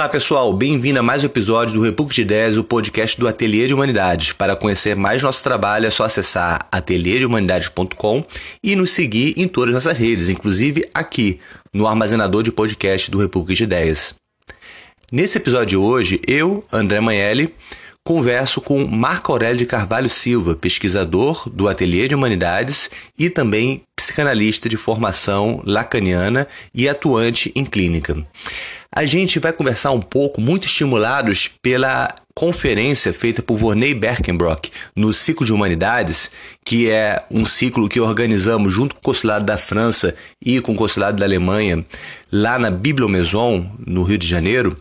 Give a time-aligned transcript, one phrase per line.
[0.00, 3.66] Olá pessoal, bem-vindo a mais um episódio do República de Ideias, o podcast do Ateliê
[3.66, 4.32] de Humanidades.
[4.32, 8.24] Para conhecer mais nosso trabalho é só acessar ateliêdehumanidades.com
[8.64, 11.38] e nos seguir em todas as nossas redes, inclusive aqui
[11.70, 14.14] no armazenador de podcast do República de Ideias.
[15.12, 17.54] Nesse episódio de hoje, eu, André Manelli,
[18.02, 24.66] converso com Marco Aurélio de Carvalho Silva, pesquisador do Ateliê de Humanidades e também psicanalista
[24.66, 28.16] de formação lacaniana e atuante em clínica.
[28.92, 35.12] A gente vai conversar um pouco, muito estimulados pela conferência feita por Vorney Berkenbrock no
[35.12, 36.28] Ciclo de Humanidades,
[36.64, 40.12] que é um ciclo que organizamos junto com o Consulado da França
[40.44, 41.84] e com o Consulado da Alemanha,
[42.32, 44.76] lá na Bibliomaison, no Rio de Janeiro.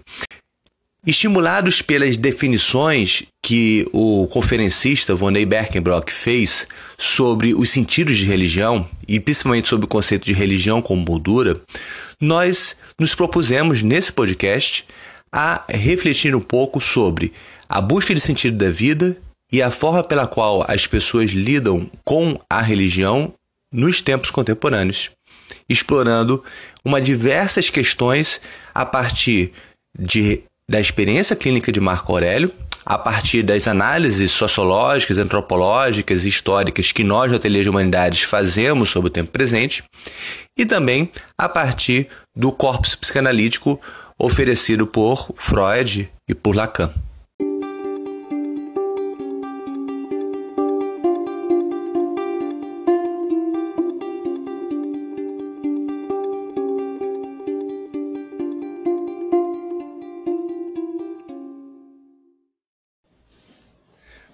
[1.06, 9.20] Estimulados pelas definições que o conferencista Vonei Berkenbrock fez sobre os sentidos de religião, e
[9.20, 11.62] principalmente sobre o conceito de religião como moldura,
[12.22, 14.86] nós nos propusemos nesse podcast
[15.32, 17.34] a refletir um pouco sobre
[17.68, 19.18] a busca de sentido da vida
[19.52, 23.34] e a forma pela qual as pessoas lidam com a religião
[23.72, 25.12] nos tempos contemporâneos,
[25.68, 26.44] explorando
[26.84, 28.42] uma diversas questões
[28.74, 29.54] a partir
[29.98, 32.52] de, da experiência clínica de Marco Aurélio,
[32.90, 38.90] a partir das análises sociológicas, antropológicas e históricas que nós, no Ateliê de Humanidades, fazemos
[38.90, 39.84] sobre o tempo presente,
[40.58, 43.80] e também a partir do corpus psicanalítico
[44.18, 46.92] oferecido por Freud e por Lacan.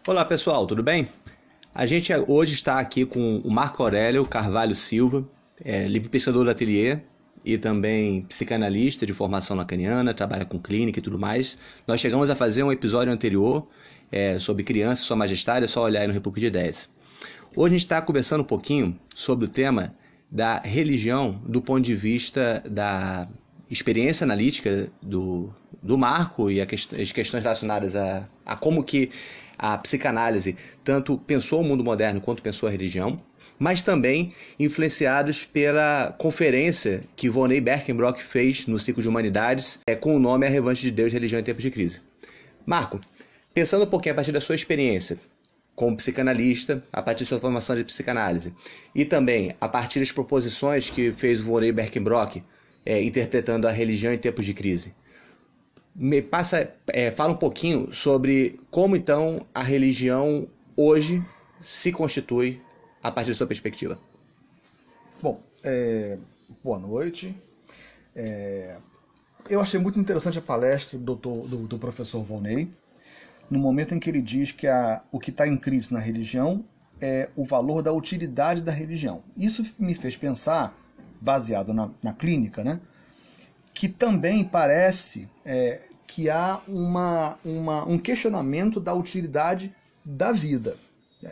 [0.07, 1.07] Olá pessoal, tudo bem?
[1.73, 5.27] A gente hoje está aqui com o Marco Aurélio Carvalho Silva,
[5.63, 6.99] é, livre pesquisador do ateliê
[7.43, 11.57] e também psicanalista de formação lacaniana, trabalha com clínica e tudo mais.
[11.87, 13.67] Nós chegamos a fazer um episódio anterior
[14.11, 16.87] é, sobre criança e sua majestade, é só olhar aí no República de Ideias.
[17.55, 19.95] Hoje a gente está conversando um pouquinho sobre o tema
[20.29, 23.27] da religião do ponto de vista da
[23.71, 25.51] experiência analítica do,
[25.81, 29.09] do Marco e que, as questões relacionadas a, a como que
[29.57, 33.19] a psicanálise tanto pensou o mundo moderno quanto pensou a religião,
[33.57, 40.15] mas também influenciados pela conferência que Vonei Berkenbrock fez no Ciclo de Humanidades é, com
[40.15, 42.01] o nome A Revanche de Deus, Religião em Tempos de Crise.
[42.65, 42.99] Marco,
[43.53, 45.17] pensando um pouquinho a partir da sua experiência
[45.75, 48.53] como psicanalista, a partir da sua formação de psicanálise,
[48.93, 52.41] e também a partir das proposições que fez o Vonei Berkenbrock,
[52.85, 54.93] é, interpretando a religião em tempos de crise
[55.95, 61.23] me passa, é, fala um pouquinho sobre como então a religião hoje
[61.61, 62.61] se constitui
[63.01, 63.97] a partir da sua perspectiva.
[65.21, 66.17] Bom, é,
[66.61, 67.33] boa noite.
[68.13, 68.77] É,
[69.49, 72.69] eu achei muito interessante a palestra do, do, do professor Volney,
[73.49, 76.65] no momento em que ele diz que a, o que está em crise na religião
[76.99, 79.23] é o valor da utilidade da religião.
[79.37, 80.77] Isso me fez pensar,
[81.21, 82.79] baseado na, na clínica, né,
[83.75, 90.77] que também parece é, que há uma, uma, um questionamento da utilidade da vida.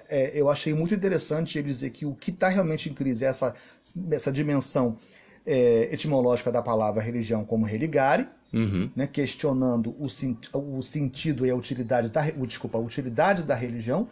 [0.09, 3.29] É, eu achei muito interessante ele dizer que o que está realmente em crise é
[3.29, 3.55] essa,
[4.11, 4.97] essa dimensão
[5.45, 8.89] é, etimológica da palavra religião como religare, uhum.
[8.93, 10.07] né, questionando o,
[10.77, 14.09] o sentido e a utilidade da, desculpa, a utilidade da religião,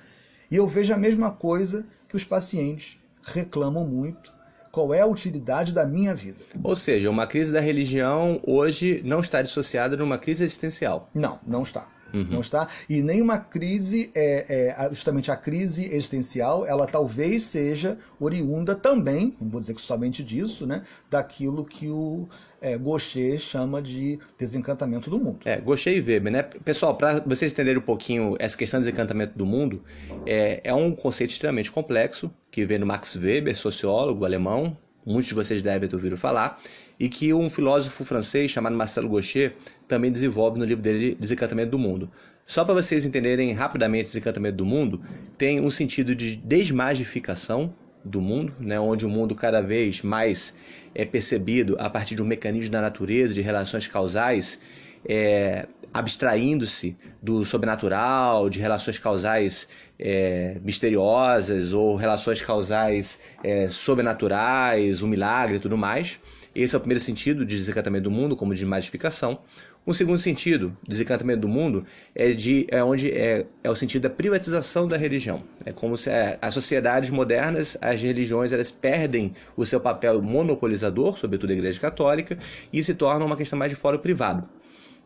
[0.50, 4.32] e eu vejo a mesma coisa que os pacientes reclamam muito
[4.72, 6.40] qual é a utilidade da minha vida.
[6.64, 11.10] Ou seja, uma crise da religião hoje não está dissociada numa crise existencial.
[11.14, 11.88] Não, não está.
[12.14, 12.28] Uhum.
[12.30, 12.68] Não está?
[12.90, 19.50] E nenhuma crise, é, é, justamente a crise existencial, ela talvez seja oriunda também, não
[19.50, 22.28] vou dizer que somente disso, né, daquilo que o
[22.62, 25.40] é, Gaucher chama de desencantamento do mundo.
[25.44, 26.44] É, Gaucher e Weber, né?
[26.44, 29.84] Pessoal, para vocês entenderem um pouquinho essa questão do desencantamento do mundo,
[30.26, 35.34] é, é um conceito extremamente complexo, que vem do Max Weber, sociólogo alemão, muitos de
[35.34, 36.62] vocês devem ter ouvido falar,
[37.02, 39.56] e que um filósofo francês chamado Marcelo Gaucher
[39.88, 42.12] também desenvolve no livro dele Desencantamento do Mundo.
[42.46, 45.02] Só para vocês entenderem rapidamente Desencantamento do Mundo,
[45.36, 47.74] tem um sentido de desmagificação
[48.06, 50.54] do mundo, né, onde o mundo cada vez mais
[50.94, 54.60] é percebido a partir de um mecanismo da natureza, de relações causais,
[55.04, 59.68] é, abstraindo-se do sobrenatural, de relações causais
[59.98, 66.20] é, misteriosas ou relações causais é, sobrenaturais, um milagre e tudo mais.
[66.54, 69.40] Esse é o primeiro sentido de desencantamento do mundo, como de magificação.
[69.88, 74.10] Um segundo sentido, desencantamento do mundo, é, de, é onde é, é o sentido da
[74.10, 75.44] privatização da religião.
[75.66, 76.10] É como se
[76.42, 82.38] as sociedades modernas, as religiões, elas perdem o seu papel monopolizador, sobretudo a Igreja Católica,
[82.72, 84.48] e se tornam uma questão mais de fora privado.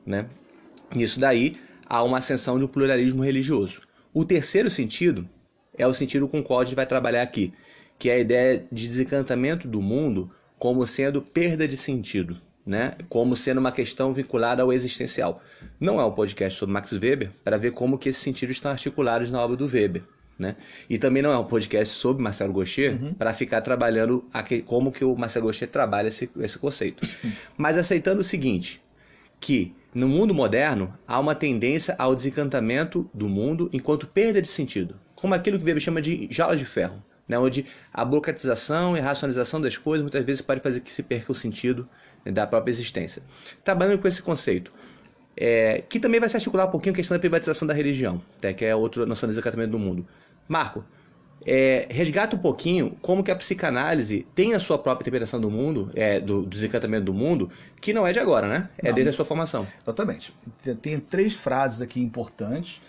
[0.06, 0.28] né?
[0.96, 1.54] Nisso daí
[1.88, 3.82] há uma ascensão do pluralismo religioso.
[4.14, 5.30] O terceiro sentido
[5.78, 7.54] é o sentido com o qual a gente vai trabalhar aqui,
[8.00, 12.94] que é a ideia de desencantamento do mundo como sendo perda de sentido, né?
[13.10, 15.42] Como sendo uma questão vinculada ao existencial.
[15.80, 19.30] Não é um podcast sobre Max Weber para ver como que esses sentidos estão articulados
[19.30, 20.04] na obra do Weber.
[20.38, 20.58] Né?
[20.90, 23.14] E também não é um podcast sobre Marcelo Gaucher uhum.
[23.14, 27.08] para ficar trabalhando aqui, como que o Marcelo Gaucher trabalha esse, esse conceito.
[27.24, 27.32] Uhum.
[27.58, 28.82] Mas aceitando o seguinte,
[29.40, 35.00] que no mundo moderno há uma tendência ao desencantamento do mundo enquanto perda de sentido,
[35.16, 37.38] como aquilo que Weber chama de jaula de ferro, né?
[37.38, 41.36] onde a burocratização e racionalização das coisas muitas vezes pode fazer que se perca o
[41.36, 41.88] sentido
[42.24, 43.22] né, da própria existência.
[43.64, 44.72] Trabalhando com esse conceito,
[45.38, 48.54] é, que também vai se articular um pouquinho a questão da privatização da religião, né,
[48.54, 50.08] que é outra noção de desencantamento do mundo.
[50.48, 50.86] Marco,
[51.46, 55.92] é, resgata um pouquinho como que a psicanálise tem a sua própria interpretação do mundo,
[55.94, 57.50] é, do, do desencantamento do mundo,
[57.80, 58.70] que não é de agora, né?
[58.78, 59.68] É não, desde a sua formação.
[59.84, 60.34] Exatamente.
[60.82, 62.82] Tem três frases aqui importantes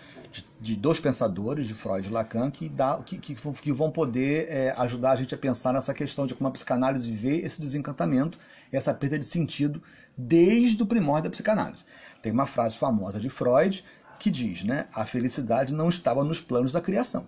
[0.59, 4.73] de, dois pensadores, de Freud e Lacan, que, dá, que, que, que vão poder é,
[4.77, 8.37] ajudar a gente a pensar nessa questão de como a psicanálise vê esse desencantamento,
[8.71, 9.81] essa perda de sentido
[10.17, 11.85] desde o primórdio da psicanálise.
[12.21, 13.83] Tem uma frase famosa de Freud
[14.19, 17.27] que diz, né, a felicidade não estava nos planos da criação.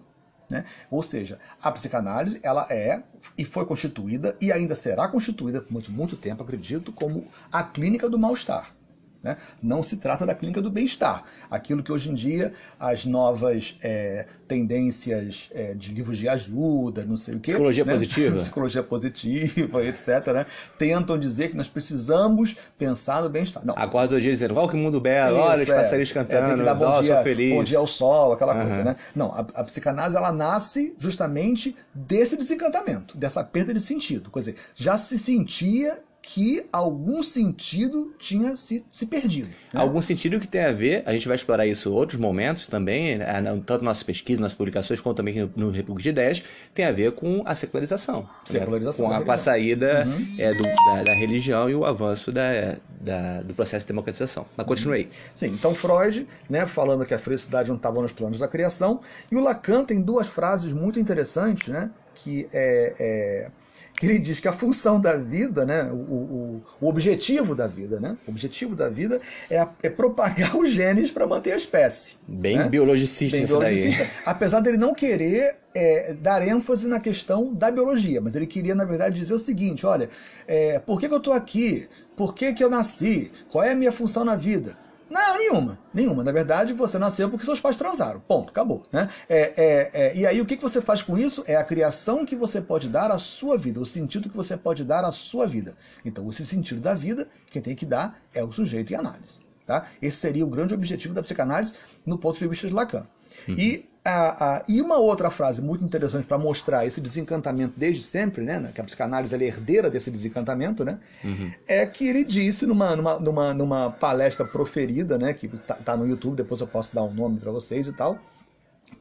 [0.50, 0.66] Né?
[0.90, 3.04] Ou seja, a psicanálise ela é
[3.38, 8.10] e foi constituída e ainda será constituída por muito, muito tempo, acredito, como a clínica
[8.10, 8.74] do mal-estar.
[9.22, 9.36] Né?
[9.62, 14.26] Não se trata da clínica do bem-estar, aquilo que hoje em dia as novas é,
[14.48, 17.52] tendências é, de livros de ajuda, não sei o quê.
[17.52, 17.92] Psicologia né?
[17.92, 18.38] positiva.
[18.40, 20.08] Psicologia positiva, etc.
[20.34, 20.46] Né?
[20.78, 23.62] Tentam dizer que nós precisamos pensar no bem-estar.
[23.76, 26.48] Acorda do dia dizendo, olha que mundo belo, Isso, olha os é, passarinhos cantando, é,
[26.48, 27.54] tem que dar bom, dia, feliz.
[27.54, 28.64] bom dia ao sol, aquela uhum.
[28.64, 28.84] coisa.
[28.86, 28.96] Né?
[29.14, 34.32] Não, a, a, psicanálise ela nasce justamente desse desencantamento, dessa perda de sentido.
[34.32, 36.00] Quer dizer, já se sentia
[36.32, 39.48] que algum sentido tinha se, se perdido.
[39.74, 39.82] Né?
[39.82, 43.18] Algum sentido que tem a ver, a gente vai explorar isso em outros momentos também,
[43.18, 43.26] né?
[43.66, 47.14] tanto nossas pesquisas, nas publicações, quanto também no, no República de Ideias, tem a ver
[47.14, 48.22] com a secularização.
[48.22, 48.30] Né?
[48.46, 49.10] Secularização.
[49.10, 49.16] Né?
[49.16, 50.28] Com, a, com a saída uhum.
[50.38, 54.46] é, do, da, da, religião e o avanço da, da, do processo de democratização.
[54.56, 55.10] Mas continue aí.
[55.34, 59.36] Sim, então Freud, né, falando que a felicidade não estava nos planos da criação, e
[59.36, 63.52] o Lacan tem duas frases muito interessantes, né, que é, é
[64.00, 68.00] que ele diz que a função da vida, né, o, o, o objetivo da vida,
[68.00, 69.20] né, o objetivo da vida
[69.52, 72.16] é, é propagar os genes para manter a espécie.
[72.26, 72.70] Bem né?
[72.70, 74.04] biologicista Bem biologicista.
[74.06, 74.14] Daí.
[74.26, 78.86] Apesar dele não querer é, dar ênfase na questão da biologia, mas ele queria, na
[78.86, 80.10] verdade, dizer o seguinte, olha,
[80.48, 81.86] é, por que, que eu estou aqui?
[82.16, 83.34] Por que, que eu nasci?
[83.52, 84.78] Qual é a minha função na vida?
[85.10, 85.80] Não, nenhuma.
[85.94, 86.24] Nenhuma.
[86.24, 88.20] Na verdade, você nasceu porque seus pais transaram.
[88.20, 88.84] Ponto, acabou.
[88.92, 89.10] Né?
[89.28, 91.44] É, é, é, e aí, o que, você faz com isso?
[91.48, 94.84] É a criação que você pode dar à sua vida, o sentido que você pode
[94.84, 95.76] dar à sua vida.
[96.06, 99.40] Então, esse sentido da vida, quem tem que dar é o sujeito em análise.
[99.66, 99.88] Tá?
[100.02, 101.74] Esse seria o grande objetivo da psicanálise
[102.06, 103.08] no ponto de vista de Lacan.
[103.48, 103.56] Uhum.
[103.56, 108.44] E a, a, e uma outra frase muito interessante para mostrar esse desencantamento desde sempre,
[108.44, 111.52] né, que a psicanálise é herdeira desse desencantamento, né, uhum.
[111.68, 116.08] é que ele disse numa, numa, numa, numa palestra proferida, né, que está tá no
[116.08, 118.18] YouTube, depois eu posso dar um nome para vocês e tal,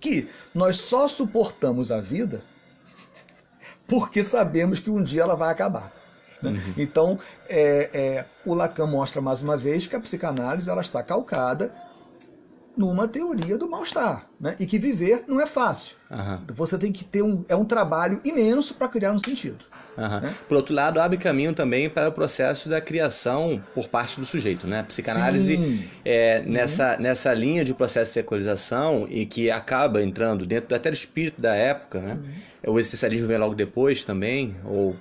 [0.01, 2.43] que nós só suportamos a vida
[3.87, 5.93] porque sabemos que um dia ela vai acabar.
[6.43, 6.51] Né?
[6.51, 6.75] Uhum.
[6.77, 11.73] Então, é, é, o Lacan mostra mais uma vez que a psicanálise ela está calcada
[12.79, 14.55] numa teoria do mal-estar, né?
[14.61, 15.97] E que viver não é fácil.
[16.09, 16.39] Uhum.
[16.55, 19.65] Você tem que ter um é um trabalho imenso para criar um sentido.
[19.97, 20.21] Uhum.
[20.21, 20.35] Né?
[20.49, 24.65] Por outro lado, abre caminho também para o processo da criação por parte do sujeito,
[24.69, 24.81] né?
[24.81, 26.53] A psicanálise é, uhum.
[26.53, 31.43] nessa, nessa linha de processo de secularização e que acaba entrando dentro até do espírito
[31.43, 32.13] da época, né?
[32.65, 32.75] Uhum.
[32.75, 34.95] O existencialismo vem logo depois também, ou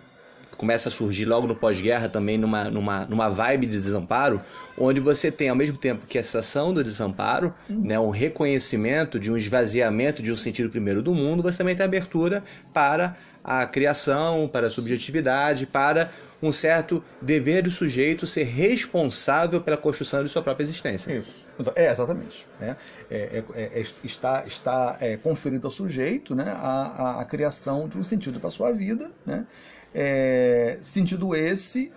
[0.58, 4.42] começa a surgir logo no pós-guerra também numa, numa, numa vibe de desamparo,
[4.78, 9.32] onde você tem ao mesmo tempo que a sensação do desamparo, né, um reconhecimento de
[9.32, 14.50] um esvaziamento de um sentido primeiro do mundo, você também tem abertura para a criação,
[14.52, 16.12] para a subjetividade, para
[16.42, 21.14] um certo dever do sujeito ser responsável pela construção de sua própria existência.
[21.14, 21.46] Isso.
[21.74, 22.46] É, exatamente.
[22.60, 22.76] É,
[23.10, 27.98] é, é, é está está é, conferido ao sujeito né, a, a, a, criação de
[27.98, 29.48] um sentido para a sua vida, né,
[29.94, 31.92] é, sentido esse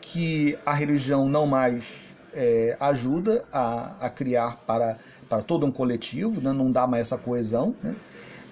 [0.00, 4.96] que a religião não mais é, ajuda a, a, criar para,
[5.28, 6.52] para todo um coletivo, né?
[6.52, 7.74] não dá mais essa coesão.
[7.82, 7.94] Né?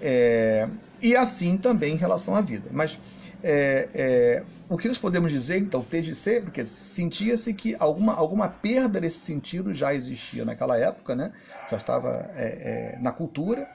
[0.01, 0.67] É,
[1.01, 2.69] e assim também em relação à vida.
[2.71, 2.99] Mas
[3.43, 8.47] é, é, o que nós podemos dizer, então, desde sempre, que sentia-se que alguma, alguma
[8.47, 11.31] perda desse sentido já existia naquela época, né?
[11.69, 13.67] já estava é, na cultura,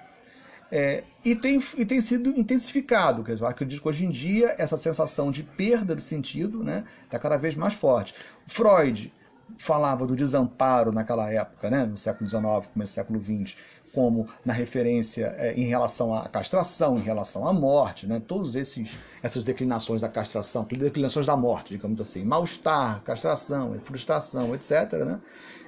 [0.71, 3.23] é, e, tem, e tem sido intensificado.
[3.23, 6.73] Quer dizer, eu acredito que hoje em dia essa sensação de perda do sentido está
[6.73, 8.15] né, tá cada vez mais forte.
[8.47, 9.13] Freud
[9.59, 12.43] falava do desamparo naquela época, né, no século XIX,
[12.73, 13.57] começo do século XX,
[13.95, 18.21] como na referência é, em relação à castração, em relação à morte, né?
[18.27, 24.93] todos esses essas declinações da castração, declinações da morte, digamos assim, mal-estar, castração, frustração, etc.
[25.07, 25.21] Né?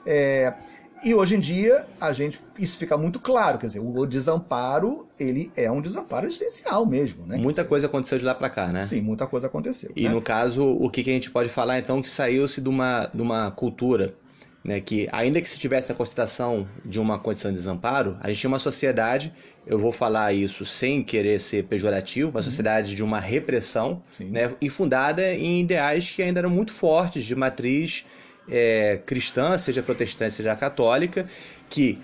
[0.05, 0.55] É,
[1.05, 5.51] e hoje em dia a gente isso fica muito claro, quer dizer, o desamparo ele
[5.57, 7.37] é um desamparo existencial mesmo, né?
[7.37, 8.87] Muita coisa aconteceu de lá para cá, né?
[8.87, 9.91] Sim, muita coisa aconteceu.
[9.95, 10.11] E né?
[10.11, 13.23] no caso, o que, que a gente pode falar então que saiu-se de uma, de
[13.23, 14.15] uma cultura
[14.67, 18.41] né, que ainda que se tivesse a constatação de uma condição de desamparo, a gente
[18.41, 19.33] tinha uma sociedade,
[19.65, 22.43] eu vou falar isso sem querer ser pejorativo, uma uhum.
[22.43, 27.37] sociedade de uma repressão, né, e fundada em ideais que ainda eram muito fortes, de
[27.37, 28.05] matriz
[28.49, 31.27] é, cristã, seja protestante, seja católica,
[31.69, 31.99] que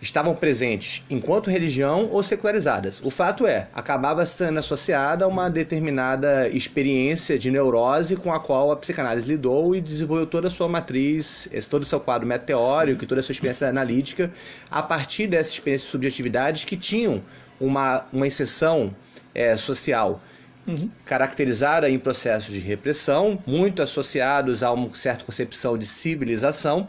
[0.00, 3.00] estavam presentes enquanto religião ou secularizadas.
[3.02, 8.70] O fato é, acabava sendo associada a uma determinada experiência de neurose com a qual
[8.70, 13.20] a psicanálise lidou e desenvolveu toda a sua matriz, todo o seu quadro meteórico, toda
[13.20, 14.30] a sua experiência analítica,
[14.70, 17.22] a partir dessas experiências de subjetividades que tinham
[17.60, 18.94] uma, uma exceção
[19.34, 20.20] é, social.
[20.68, 20.90] Uhum.
[21.06, 26.86] caracterizada em processos de repressão, muito associados a uma certa concepção de civilização,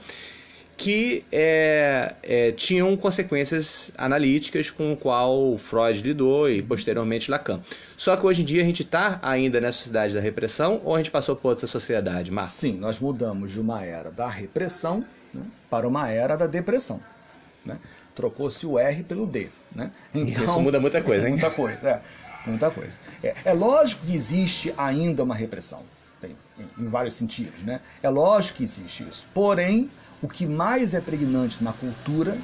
[0.80, 7.62] que é, é, tinham consequências analíticas com o qual Freud lidou e posteriormente Lacan.
[7.98, 10.98] Só que hoje em dia a gente está ainda nessa sociedade da repressão ou a
[10.98, 12.52] gente passou por outra sociedade, Marco?
[12.52, 17.02] Sim, nós mudamos de uma era da repressão né, para uma era da depressão.
[17.66, 17.78] Né?
[18.16, 19.50] Trocou-se o R pelo D.
[19.76, 19.92] Né?
[20.14, 21.34] Então, Isso muda muita coisa, hein?
[21.34, 22.02] Muita coisa, é.
[22.46, 23.00] Muita coisa.
[23.24, 25.84] É, é lógico que existe ainda uma repressão.
[26.24, 26.36] Em,
[26.78, 27.80] em vários sentidos, né?
[28.04, 29.26] É lógico que existe isso.
[29.34, 29.90] Porém,
[30.22, 32.38] o que mais é pregnante na cultura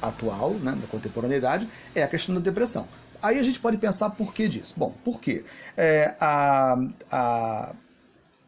[0.00, 2.88] atual, né, da contemporaneidade, é a questão da depressão.
[3.22, 4.74] Aí a gente pode pensar por que disso.
[4.76, 5.44] Bom, por quê?
[5.76, 6.78] É, a,
[7.10, 7.74] a,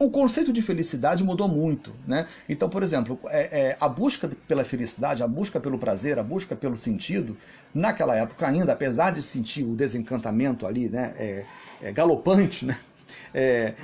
[0.00, 1.94] o conceito de felicidade mudou muito.
[2.06, 2.26] Né?
[2.48, 6.56] Então, por exemplo, é, é, a busca pela felicidade, a busca pelo prazer, a busca
[6.56, 7.36] pelo sentido,
[7.74, 11.44] naquela época ainda, apesar de sentir o desencantamento ali, né, é,
[11.82, 12.78] é galopante, né,
[13.34, 13.74] é,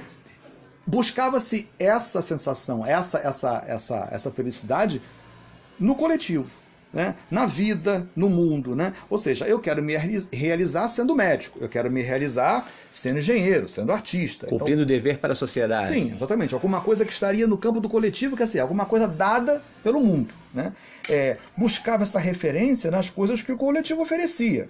[0.87, 5.03] buscava-se essa sensação, essa, essa, essa, essa felicidade
[5.79, 6.47] no coletivo.
[6.93, 7.15] Né?
[7.31, 8.75] na vida, no mundo.
[8.75, 8.93] Né?
[9.11, 9.95] Ou seja, eu quero me
[10.33, 14.47] realizar sendo médico, eu quero me realizar sendo engenheiro, sendo artista.
[14.47, 15.89] Cumprindo então, o dever para a sociedade.
[15.89, 16.55] Sim, exatamente.
[16.55, 20.33] Alguma coisa que estaria no campo do coletivo, que assim, alguma coisa dada pelo mundo.
[20.55, 20.73] Né?
[21.11, 24.69] É, buscava essa referência nas coisas que o coletivo oferecia.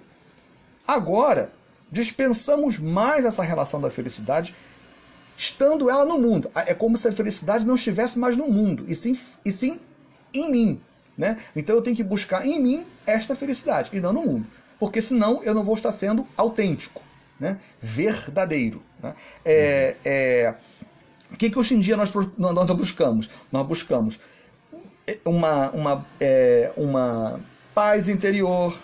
[0.85, 1.51] Agora,
[1.91, 4.53] dispensamos mais essa relação da felicidade
[5.37, 6.49] estando ela no mundo.
[6.55, 9.79] É como se a felicidade não estivesse mais no mundo, e sim, e sim
[10.33, 10.81] em mim.
[11.17, 11.37] Né?
[11.55, 14.47] Então eu tenho que buscar em mim esta felicidade, e não no mundo.
[14.79, 17.01] Porque senão eu não vou estar sendo autêntico,
[17.39, 17.57] né?
[17.81, 18.81] verdadeiro.
[19.01, 19.15] Né?
[19.43, 20.53] É, é...
[21.31, 23.29] O que, que hoje em dia nós, nós buscamos?
[23.51, 24.19] Nós buscamos
[25.25, 27.39] uma, uma, é, uma
[27.73, 28.77] paz interior,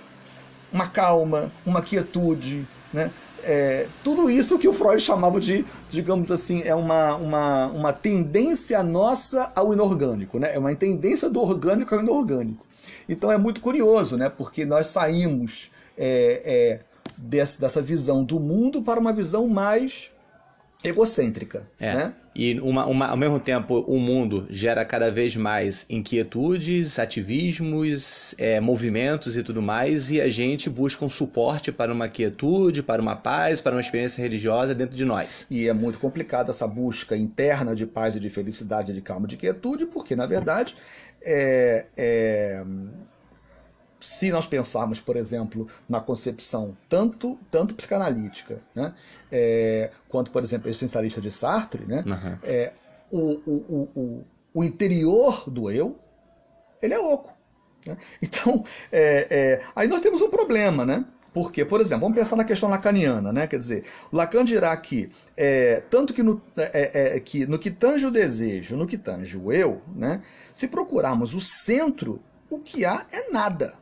[0.72, 3.12] uma calma, uma quietude, né?
[3.44, 8.82] É, tudo isso que o Freud chamava de, digamos assim, é uma, uma, uma tendência
[8.82, 10.54] nossa ao inorgânico, né?
[10.54, 12.66] é uma tendência do orgânico ao inorgânico.
[13.08, 14.30] Então é muito curioso, né?
[14.30, 16.80] porque nós saímos é, é,
[17.18, 20.12] desse, dessa visão do mundo para uma visão mais
[20.84, 21.68] egocêntrica.
[21.80, 21.94] É.
[21.94, 22.14] Né?
[22.36, 28.60] E uma, uma, ao mesmo tempo, o mundo gera cada vez mais inquietudes, ativismos, é,
[28.60, 33.16] movimentos e tudo mais, e a gente busca um suporte para uma quietude, para uma
[33.16, 35.46] paz, para uma experiência religiosa dentro de nós.
[35.50, 39.38] E é muito complicado essa busca interna de paz e de felicidade, de calma, de
[39.38, 40.76] quietude, porque, na verdade,
[41.22, 42.64] é, é
[44.04, 48.94] se nós pensarmos, por exemplo, na concepção tanto, tanto psicanalítica, né,
[49.32, 52.38] é, quanto, por exemplo, existencialista de Sartre, né, uhum.
[52.44, 52.74] é,
[53.10, 55.98] o, o, o, o interior do eu,
[56.82, 57.32] ele é oco.
[57.86, 57.98] Né?
[58.22, 61.06] Então, é, é, aí nós temos um problema, né?
[61.34, 63.48] Porque, por exemplo, vamos pensar na questão lacaniana, né?
[63.48, 68.06] Quer dizer, Lacan dirá que é, tanto que no, é, é, que no que tange
[68.06, 70.22] o desejo, no que tange o eu, né?
[70.54, 73.74] Se procurarmos o centro, o que há é nada.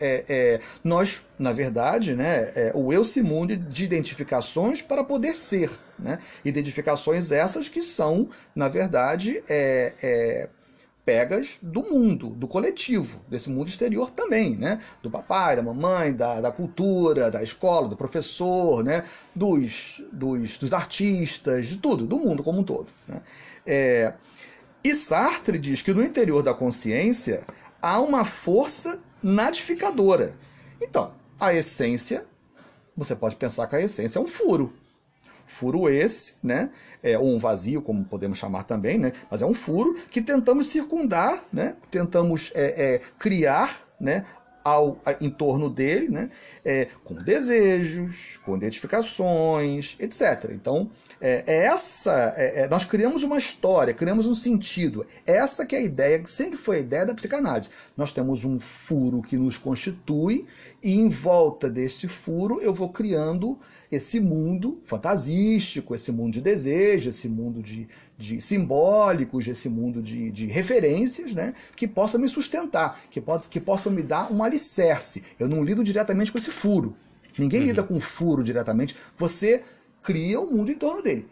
[0.00, 5.34] É, é, nós, na verdade, né, é, o eu se munde de identificações para poder
[5.34, 5.70] ser.
[5.98, 6.18] Né?
[6.44, 10.48] Identificações essas que são, na verdade, é, é,
[11.04, 14.80] pegas do mundo, do coletivo, desse mundo exterior também, né?
[15.02, 19.04] do papai, da mamãe, da, da cultura, da escola, do professor, né?
[19.34, 22.88] dos, dos, dos artistas, de tudo, do mundo como um todo.
[23.06, 23.22] Né?
[23.64, 24.12] É,
[24.82, 27.44] e Sartre diz que no interior da consciência
[27.80, 30.34] há uma força natificadora.
[30.80, 32.24] Então, a essência,
[32.96, 34.72] você pode pensar que a essência é um furo.
[35.46, 36.70] Furo esse, né?
[37.02, 39.12] É, ou um vazio, como podemos chamar também, né?
[39.30, 41.76] Mas é um furo que tentamos circundar, né?
[41.90, 44.24] Tentamos é, é, criar, né?
[44.66, 46.30] Ao, a, em torno dele, né?
[46.64, 50.50] É, com desejos, com identificações, etc.
[50.50, 55.06] Então, é, é essa, é, é, nós criamos uma história, criamos um sentido.
[55.24, 57.70] Essa que é a ideia, que sempre foi a ideia da psicanálise.
[57.96, 60.46] Nós temos um furo que nos constitui
[60.82, 63.58] e em volta desse furo eu vou criando
[63.90, 67.88] esse mundo fantasístico, esse mundo de desejos, esse mundo de,
[68.18, 73.60] de simbólicos, esse mundo de, de referências, né, que possa me sustentar, que, pode, que
[73.60, 75.24] possa me dar um alicerce.
[75.38, 76.96] Eu não lido diretamente com esse furo.
[77.38, 77.66] Ninguém uhum.
[77.66, 78.96] lida com furo diretamente.
[79.16, 79.62] Você
[80.02, 81.28] cria o um mundo em torno dele.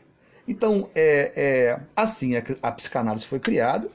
[0.46, 3.88] Então, é, é, assim a, a psicanálise foi criada,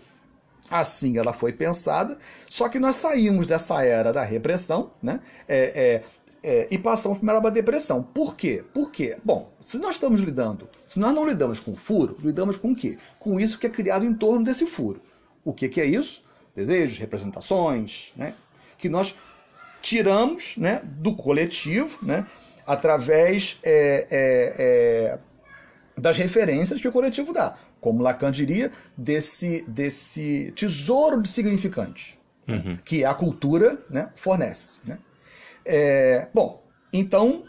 [0.69, 2.17] assim ela foi pensada,
[2.49, 6.03] só que nós saímos dessa era da repressão né, é, é,
[6.43, 8.03] é e passamos primeiro para a depressão.
[8.03, 8.63] Por quê?
[8.73, 9.17] Por quê?
[9.23, 12.97] Bom, se nós estamos lidando, se nós não lidamos com furo, lidamos com o quê?
[13.19, 15.01] Com isso que é criado em torno desse furo.
[15.43, 16.23] O que, que é isso?
[16.55, 18.33] Desejos, representações, né,
[18.77, 19.15] que nós
[19.81, 22.25] tiramos né, do coletivo, né,
[22.65, 25.19] através é, é, é,
[25.97, 27.57] das referências que o coletivo dá.
[27.79, 32.17] Como Lacan diria, desse, desse tesouro de significantes
[32.47, 32.77] uhum.
[32.83, 34.81] que a cultura né, fornece.
[34.85, 34.99] Né?
[35.65, 37.43] É, bom, então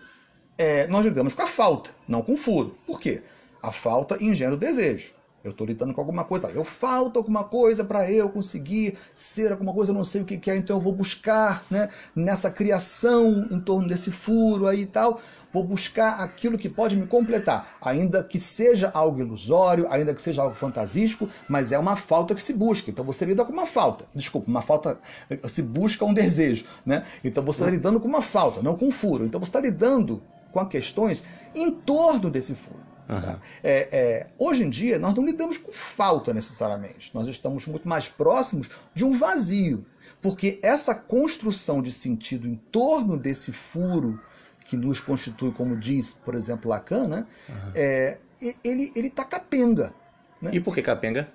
[0.59, 2.76] é, nós lidamos com a falta, não com o furo.
[2.87, 3.23] Por quê?
[3.62, 5.12] A falta engenha o desejo.
[5.43, 9.73] Eu estou lidando com alguma coisa, eu falta alguma coisa para eu conseguir ser alguma
[9.73, 13.59] coisa, eu não sei o que, é, então eu vou buscar né, nessa criação em
[13.59, 15.19] torno desse furo aí e tal,
[15.51, 20.43] vou buscar aquilo que pode me completar, ainda que seja algo ilusório, ainda que seja
[20.43, 22.91] algo fantasístico, mas é uma falta que se busca.
[22.91, 24.99] Então você lida com uma falta, desculpa, uma falta,
[25.49, 27.05] se busca um desejo, né?
[27.25, 29.25] Então você está lidando com uma falta, não com um furo.
[29.25, 30.23] Então você está lidando
[30.53, 31.25] com questões
[31.55, 32.90] em torno desse furo.
[33.11, 33.37] Uhum.
[33.63, 37.11] É, é, hoje em dia, nós não lidamos com falta necessariamente.
[37.15, 39.85] Nós estamos muito mais próximos de um vazio.
[40.23, 44.21] Porque essa construção de sentido em torno desse furo
[44.67, 47.27] que nos constitui, como diz, por exemplo, Lacan, né?
[47.49, 47.73] Uhum.
[47.75, 48.19] É,
[48.63, 49.93] ele está capenga.
[50.41, 50.53] Né?
[50.55, 51.29] E por que capenga?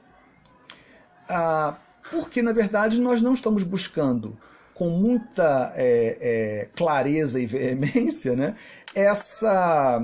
[1.27, 1.77] Ah,
[2.11, 4.37] porque, na verdade, nós não estamos buscando
[4.73, 8.55] com muita é, é, clareza e veemência né,
[8.93, 10.03] essa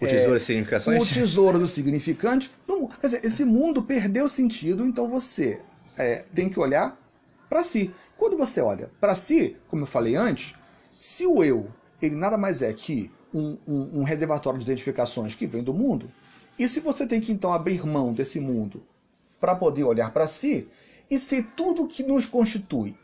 [0.00, 1.02] o tesouro é, significações?
[1.02, 2.50] O tesouro do significante.
[2.66, 5.60] Não, quer dizer, esse mundo perdeu sentido, então você
[5.96, 6.96] é, tem que olhar
[7.48, 7.92] para si.
[8.16, 10.54] Quando você olha para si, como eu falei antes,
[10.90, 11.68] se o eu
[12.00, 16.10] ele nada mais é que um, um, um reservatório de identificações que vem do mundo,
[16.58, 18.82] e se você tem que então abrir mão desse mundo
[19.40, 20.68] para poder olhar para si,
[21.10, 22.96] e se tudo que nos constitui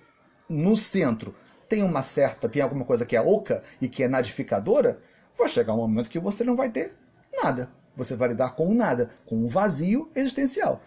[0.49, 1.35] no centro
[1.69, 5.01] tem uma certa, tem alguma coisa que é oca e que é nadificadora,
[5.37, 6.95] vai chegar um momento que você não vai ter
[7.43, 7.69] nada.
[7.97, 10.81] Você vai lidar com nada, com um vazio existencial.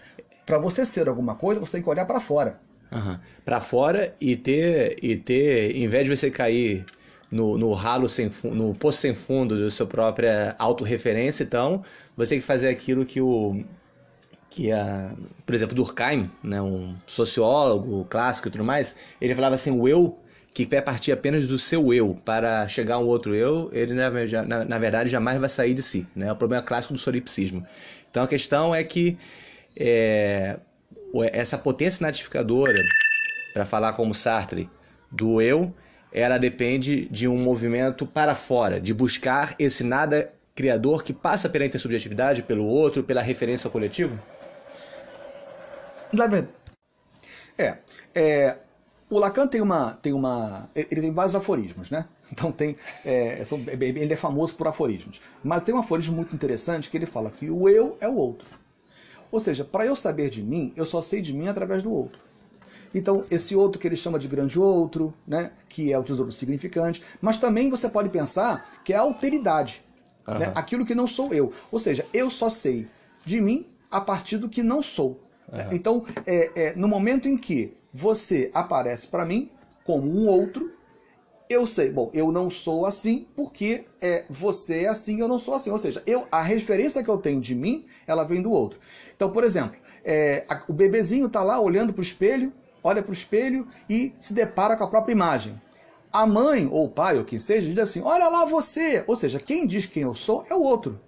[0.46, 2.60] Para você ser alguma coisa, você tem que olhar para fora.
[2.92, 3.18] Uhum.
[3.44, 6.86] Para fora e ter, e ter, em vez de você cair
[7.30, 11.84] no, no ralo sem no poço sem fundo da sua própria autorreferência, então,
[12.16, 13.62] você tem que fazer aquilo que o
[14.50, 15.14] que a,
[15.46, 20.18] por exemplo, Durkheim, né, um sociólogo clássico e tudo mais, ele falava assim, o eu
[20.54, 24.10] que quer partir apenas do seu eu para chegar a um outro eu, ele na,
[24.46, 26.08] na, na verdade jamais vai sair de si.
[26.16, 26.28] Né?
[26.28, 27.66] É o problema clássico do solipsismo.
[28.10, 29.18] Então a questão é que
[29.80, 30.60] é,
[31.32, 32.84] essa potência natificadora,
[33.54, 34.70] para falar como Sartre,
[35.12, 35.74] do eu,
[36.12, 41.66] ela depende de um movimento para fora, de buscar esse nada criador que passa pela
[41.66, 44.20] intersubjetividade, pelo outro, pela referência ao coletivo?
[47.58, 47.78] É,
[48.16, 48.58] é,
[49.10, 50.70] o Lacan tem uma, tem uma.
[50.76, 52.06] Ele tem vários aforismos, né?
[52.30, 52.76] Então tem.
[53.06, 53.41] É,
[53.80, 55.22] ele é famoso por aforismos.
[55.41, 58.46] Mas tem um aforismo muito interessante que ele fala que o eu é o outro.
[59.32, 62.20] Ou seja, para eu saber de mim, eu só sei de mim através do outro.
[62.93, 67.04] Então, esse outro que ele chama de grande outro, né, que é o tesouro significante,
[67.22, 69.86] mas também você pode pensar que é a alteridade,
[70.28, 70.39] uhum.
[70.39, 71.54] né, aquilo que não sou eu.
[71.72, 72.88] Ou seja, eu só sei
[73.26, 75.22] de mim a partir do que não sou.
[75.52, 75.60] Uhum.
[75.72, 79.50] Então, é, é, no momento em que você aparece para mim
[79.84, 80.72] como um outro.
[81.50, 85.56] Eu sei, bom, eu não sou assim porque é, você é assim, eu não sou
[85.56, 85.72] assim.
[85.72, 88.80] Ou seja, eu, a referência que eu tenho de mim, ela vem do outro.
[89.16, 93.10] Então, por exemplo, é, a, o bebezinho está lá olhando para o espelho, olha para
[93.10, 95.60] o espelho e se depara com a própria imagem.
[96.14, 99.04] A mãe ou o pai ou quem seja diz assim: Olha lá você.
[99.08, 101.00] Ou seja, quem diz quem eu sou é o outro.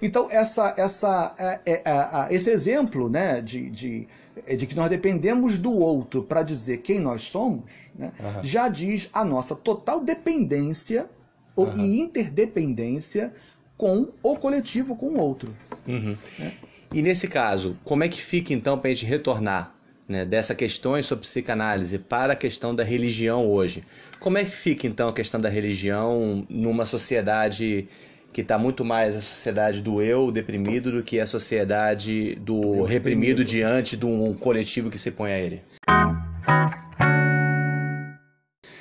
[0.00, 4.08] Então, essa, essa, é, é, é esse exemplo né, de, de
[4.46, 7.64] é de que nós dependemos do outro para dizer quem nós somos,
[7.94, 8.44] né, uhum.
[8.44, 11.08] já diz a nossa total dependência
[11.56, 11.72] uhum.
[11.76, 13.32] e interdependência
[13.76, 15.54] com o coletivo, com o outro.
[15.86, 16.16] Uhum.
[16.38, 16.52] Né?
[16.94, 19.74] E nesse caso, como é que fica então para a gente retornar
[20.08, 23.82] né, dessa questões sobre psicanálise para a questão da religião hoje?
[24.20, 27.88] Como é que fica então a questão da religião numa sociedade
[28.32, 33.44] que está muito mais a sociedade do eu deprimido do que a sociedade do reprimido
[33.44, 35.62] diante de um coletivo que se põe a ele?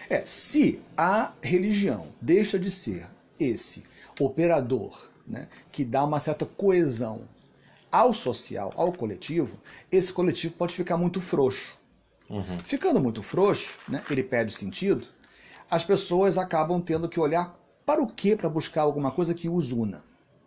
[0.10, 3.06] É, se a religião deixa de ser
[3.40, 3.84] esse
[4.20, 7.22] operador né, que dá uma certa coesão
[7.92, 9.58] ao social, ao coletivo,
[9.92, 11.78] esse coletivo pode ficar muito frouxo.
[12.30, 12.60] Uhum.
[12.64, 15.06] Ficando muito frouxo, né, ele perde sentido,
[15.70, 19.72] as pessoas acabam tendo que olhar para o que para buscar alguma coisa que os
[19.72, 20.04] una,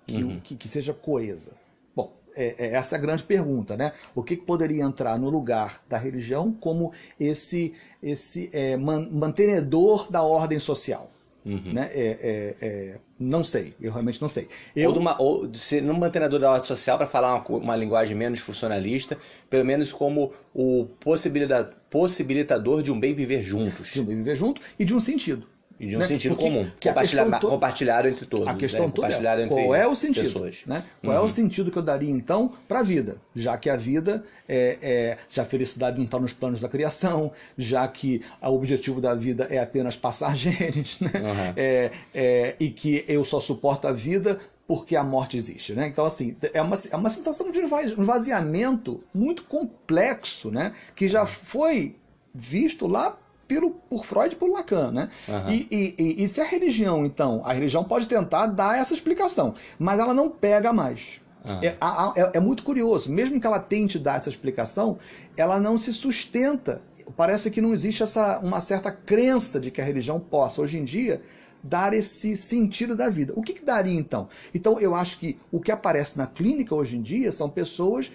[0.06, 0.40] que, uhum.
[0.40, 1.52] que, que, seja coesa.
[1.94, 3.92] Bom, é, é, essa é a grande pergunta, né?
[4.14, 10.10] O que, que poderia entrar no lugar da religião como esse, esse é, man, mantenedor
[10.10, 11.10] da ordem social?
[11.44, 11.74] Uhum.
[11.74, 11.90] Né?
[11.92, 14.48] É, é, é, não sei, eu realmente não sei.
[14.74, 14.90] Eu...
[14.90, 18.40] Ou, uma, ou ser num mantenedor da ordem social, para falar uma, uma, linguagem menos
[18.40, 19.18] funcionalista,
[19.50, 23.88] pelo menos como o possibilitador de um bem viver juntos.
[23.88, 25.46] De um bem viver junto e de um sentido.
[25.78, 26.06] E de um né?
[26.06, 27.48] sentido Porque, comum, compartilhado, to...
[27.48, 28.46] compartilhado entre todos.
[28.46, 28.92] A questão né?
[28.94, 30.24] toda é, qual é o sentido?
[30.24, 30.62] Pessoas.
[30.66, 30.84] Né?
[31.00, 31.18] Qual uhum.
[31.18, 31.28] é o uhum.
[31.28, 33.16] sentido que eu daria então para a vida?
[33.34, 37.32] Já que a vida, é, é já a felicidade não está nos planos da criação,
[37.58, 41.10] já que o objetivo da vida é apenas passar genes, né?
[41.14, 41.52] Uhum.
[41.56, 45.88] É, é, e que eu só suporto a vida porque a morte existe, né?
[45.88, 50.72] Então, assim, é uma, é uma sensação de esvaziamento muito complexo, né?
[50.94, 51.96] Que já foi
[52.34, 55.08] visto lá pelo, por Freud e por Lacan, né?
[55.28, 55.52] Uhum.
[55.52, 59.98] E, e, e, se a religião, então, a religião pode tentar dar essa explicação, mas
[59.98, 61.20] ela não pega mais.
[61.44, 61.60] Uhum.
[61.62, 64.98] É, é, é, muito curioso, mesmo que ela tente dar essa explicação,
[65.36, 66.82] ela não se sustenta.
[67.16, 70.84] Parece que não existe essa, uma certa crença de que a religião possa, hoje em
[70.84, 71.20] dia,
[71.62, 73.34] dar esse sentido da vida.
[73.36, 74.26] O que, que daria então?
[74.54, 78.10] Então, eu acho que o que aparece na clínica hoje em dia são pessoas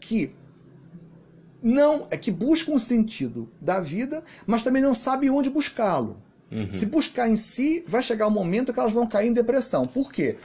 [0.00, 0.34] que
[1.62, 6.16] não é que buscam o sentido da vida, mas também não sabem onde buscá-lo.
[6.50, 6.70] Uhum.
[6.70, 9.86] Se buscar em si, vai chegar um momento que elas vão cair em depressão.
[9.86, 10.36] Por quê?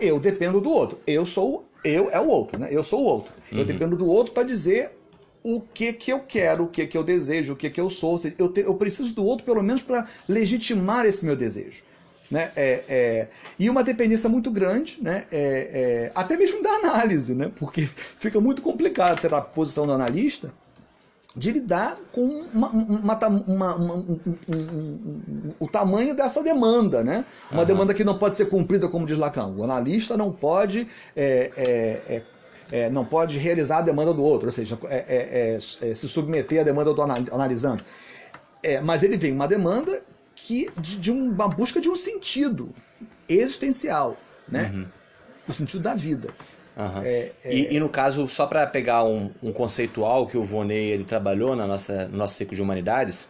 [0.00, 0.98] Eu dependo do outro.
[1.06, 2.68] Eu sou eu é o outro, né?
[2.70, 3.32] Eu sou o outro.
[3.50, 3.58] Uhum.
[3.58, 4.92] Eu dependo do outro para dizer
[5.42, 8.20] o que que eu quero, o que que eu desejo, o que que eu sou.
[8.38, 11.82] Eu, te, eu preciso do outro pelo menos para legitimar esse meu desejo.
[12.32, 12.50] Né?
[12.56, 15.24] É, é, e uma dependência muito grande, né?
[15.30, 17.52] É, é, até mesmo da análise, né?
[17.54, 17.82] porque
[18.18, 20.50] fica muito complicado ter a posição do analista
[21.36, 24.18] de lidar com uma, uma, uma, um,
[24.48, 27.22] um, o tamanho dessa demanda, né?
[27.50, 27.66] Uma uhum.
[27.66, 29.48] demanda que não pode ser cumprida como diz Lacan.
[29.48, 32.22] O analista não pode é, é,
[32.70, 34.78] é, não pode realizar a demanda do outro, ou seja,
[35.94, 37.84] se submeter à demanda do analisando.
[38.82, 40.02] mas ele tem uma demanda
[40.44, 42.74] que de, de, uma busca de um sentido
[43.28, 44.16] existencial,
[44.48, 44.72] né?
[44.74, 44.86] Uhum.
[45.48, 46.30] O sentido da vida.
[46.76, 47.02] Uhum.
[47.02, 47.54] É, é...
[47.54, 51.54] E, e, no caso, só para pegar um, um, conceitual que o Vonei ele trabalhou
[51.54, 53.28] na nossa, no nosso ciclo de humanidades,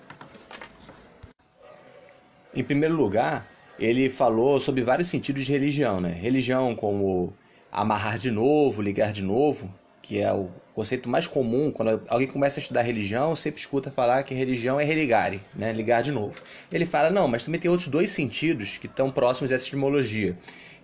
[2.54, 3.46] em primeiro lugar,
[3.78, 6.10] ele falou sobre vários sentidos de religião, né?
[6.10, 7.34] Religião como
[7.70, 12.58] amarrar de novo, ligar de novo, que é o conceito mais comum quando alguém começa
[12.58, 15.72] a estudar religião, sempre escuta falar que religião é religare, né?
[15.72, 16.34] ligar de novo.
[16.70, 20.36] Ele fala, não, mas também tem outros dois sentidos que estão próximos dessa etimologia,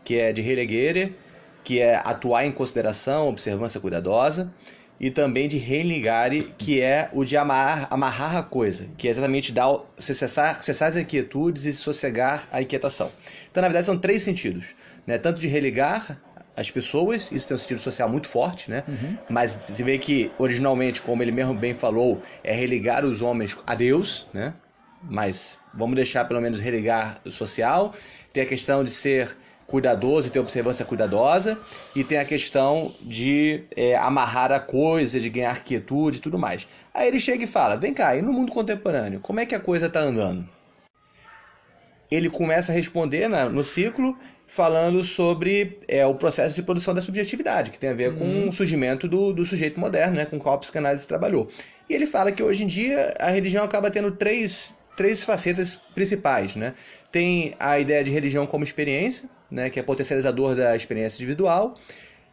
[0.05, 1.15] que é de relegere,
[1.65, 4.53] que é atuar em consideração, observância cuidadosa,
[5.01, 9.53] e também de religare, que é o de amarrar, amarrar a coisa, que é exatamente
[9.53, 13.11] dar, cessar, cessar as inquietudes e sossegar a inquietação.
[13.51, 14.75] Então, na verdade, são três sentidos.
[15.07, 15.17] Né?
[15.17, 16.21] Tanto de religar
[16.59, 18.83] as pessoas, isso tem um sentido social muito forte, né?
[18.89, 19.17] Uhum.
[19.31, 23.77] Mas se vê que originalmente, como ele mesmo bem falou, é religar os homens a
[23.77, 24.55] Deus, né?
[25.09, 27.95] Mas vamos deixar pelo menos religar o social.
[28.33, 29.37] Tem a questão de ser
[29.69, 31.57] cuidadoso e ter observância cuidadosa,
[31.95, 36.67] e tem a questão de é, amarrar a coisa, de ganhar quietude e tudo mais.
[36.93, 39.61] Aí ele chega e fala: vem cá, e no mundo contemporâneo, como é que a
[39.61, 40.49] coisa está andando?
[42.11, 44.19] Ele começa a responder na, no ciclo
[44.49, 48.49] falando sobre é, o processo de produção da subjetividade, que tem a ver com uhum.
[48.49, 51.47] o surgimento do, do sujeito moderno, né, com o qual a psicanálise trabalhou.
[51.89, 56.57] E ele fala que hoje em dia a religião acaba tendo três, três facetas principais.
[56.57, 56.73] Né?
[57.13, 61.75] Tem a ideia de religião como experiência, né, que é potencializador da experiência individual.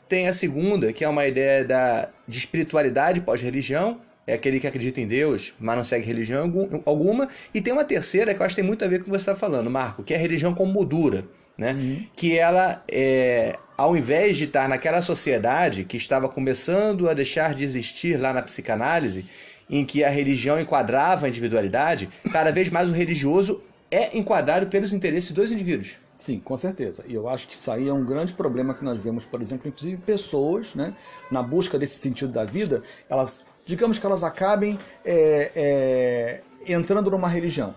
[0.07, 5.01] Tem a segunda, que é uma ideia da, de espiritualidade pós-religião, é aquele que acredita
[5.01, 6.51] em Deus, mas não segue religião
[6.85, 7.27] alguma.
[7.53, 9.11] E tem uma terceira que eu acho que tem muito a ver com o que
[9.11, 11.25] você está falando, Marco, que é a religião como moldura
[11.57, 11.73] né?
[11.73, 12.05] Uhum.
[12.15, 17.63] Que ela, é, ao invés de estar naquela sociedade que estava começando a deixar de
[17.63, 19.25] existir lá na psicanálise,
[19.69, 24.93] em que a religião enquadrava a individualidade, cada vez mais o religioso é enquadrado pelos
[24.93, 25.97] interesses dos indivíduos.
[26.17, 27.03] Sim, com certeza.
[27.07, 29.67] E eu acho que isso aí é um grande problema que nós vemos, por exemplo,
[29.67, 30.93] inclusive pessoas, né,
[31.29, 36.41] na busca desse sentido da vida, elas, digamos que elas acabem é, é,
[36.73, 37.75] entrando numa religião.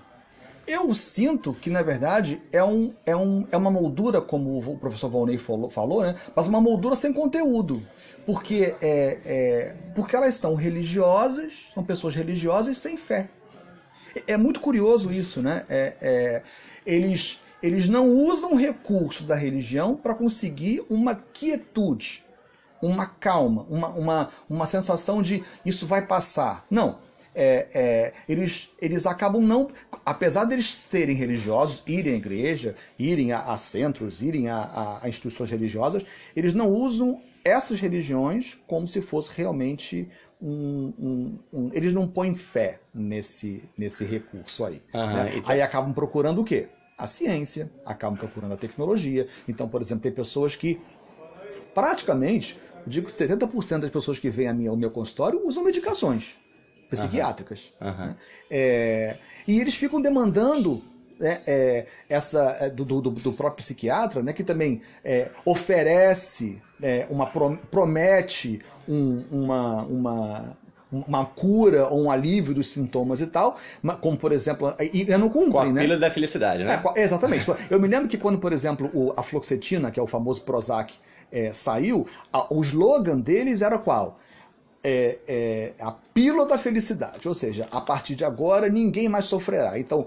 [0.69, 5.09] Eu sinto que, na verdade, é, um, é, um, é uma moldura, como o professor
[5.09, 7.83] Volney falou, falou né, mas uma moldura sem conteúdo.
[8.27, 13.31] Porque, é, é, porque elas são religiosas, são pessoas religiosas sem fé.
[14.27, 15.65] É muito curioso isso, né?
[15.71, 16.43] É, é,
[16.85, 22.23] eles, eles não usam recurso da religião para conseguir uma quietude,
[22.83, 26.67] uma calma, uma, uma, uma sensação de isso vai passar.
[26.71, 27.08] Não.
[27.41, 29.69] É, é, eles, eles acabam não.
[30.05, 35.09] Apesar deles serem religiosos, irem à igreja, irem a, a centros, irem a, a, a,
[35.09, 40.11] instituições religiosas, eles não usam essas religiões como se fosse realmente
[40.43, 44.83] um, um, um, eles não põem fé nesse, nesse recurso aí.
[44.93, 45.33] Uhum, né?
[45.37, 45.53] então...
[45.53, 46.69] Aí acabam procurando o quê?
[46.99, 49.29] A ciência, acabam procurando a tecnologia.
[49.47, 50.81] Então, por exemplo, tem pessoas que
[51.73, 56.37] praticamente, digo que 70% das pessoas que vêm ao meu consultório usam medicações
[56.89, 57.75] psiquiátricas.
[57.81, 58.07] Uhum.
[58.07, 58.17] Né?
[58.51, 60.83] É, e eles ficam demandando
[61.19, 67.07] né, é, essa é, do, do, do, próprio psiquiatra, né, que também é, oferece é,
[67.11, 70.57] uma promete um, uma, uma,
[70.91, 73.59] uma cura ou um alívio dos sintomas e tal,
[74.01, 75.81] como por exemplo, e eu não cumpre, Com a né?
[75.81, 76.81] pílula da felicidade, né?
[76.95, 77.47] É, exatamente.
[77.69, 80.95] eu me lembro que quando, por exemplo, o, a fluoxetina, que é o famoso Prozac,
[81.33, 84.19] é, saiu, a, o slogan deles era qual?
[84.83, 89.79] É, é, a pílula da felicidade, ou seja, a partir de agora ninguém mais sofrerá.
[89.79, 90.07] Então,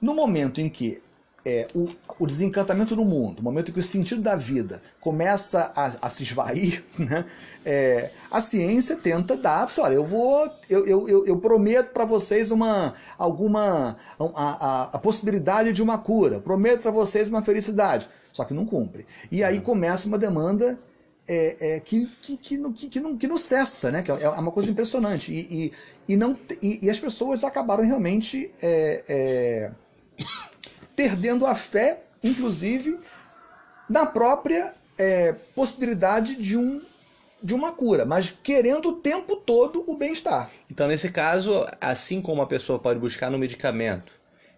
[0.00, 1.00] no momento em que
[1.48, 5.72] é, o, o, desencantamento do mundo, o momento em que o sentido da vida começa
[5.74, 7.24] a, a se esvair, né?
[7.64, 12.94] É, a ciência tenta dar, olha, eu vou, eu, eu, eu prometo para vocês uma
[13.16, 18.54] alguma a, a, a, possibilidade de uma cura, prometo para vocês uma felicidade, só que
[18.54, 19.06] não cumpre.
[19.30, 20.78] E aí começa uma demanda
[21.28, 24.02] é, é, que, que, que, não, que, que, não, que não cessa, né?
[24.02, 25.30] Que é uma coisa impressionante.
[25.30, 25.72] E, e,
[26.12, 29.70] e não, e, e as pessoas acabaram realmente é, é
[30.96, 32.98] perdendo a fé, inclusive,
[33.88, 36.82] na própria é, possibilidade de, um,
[37.40, 40.50] de uma cura, mas querendo o tempo todo o bem-estar.
[40.68, 44.12] Então, nesse caso, assim como a pessoa pode buscar no medicamento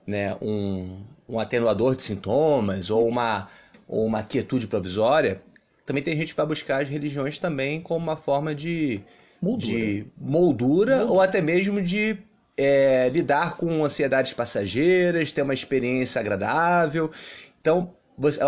[0.07, 3.49] né, um, um atenuador de sintomas ou uma,
[3.87, 5.43] ou uma quietude provisória,
[5.85, 9.01] também tem gente que vai buscar as religiões também como uma forma de
[9.41, 11.13] moldura, de moldura, moldura.
[11.13, 12.19] ou até mesmo de
[12.57, 17.11] é, lidar com ansiedades passageiras, ter uma experiência agradável.
[17.61, 18.41] Então, você,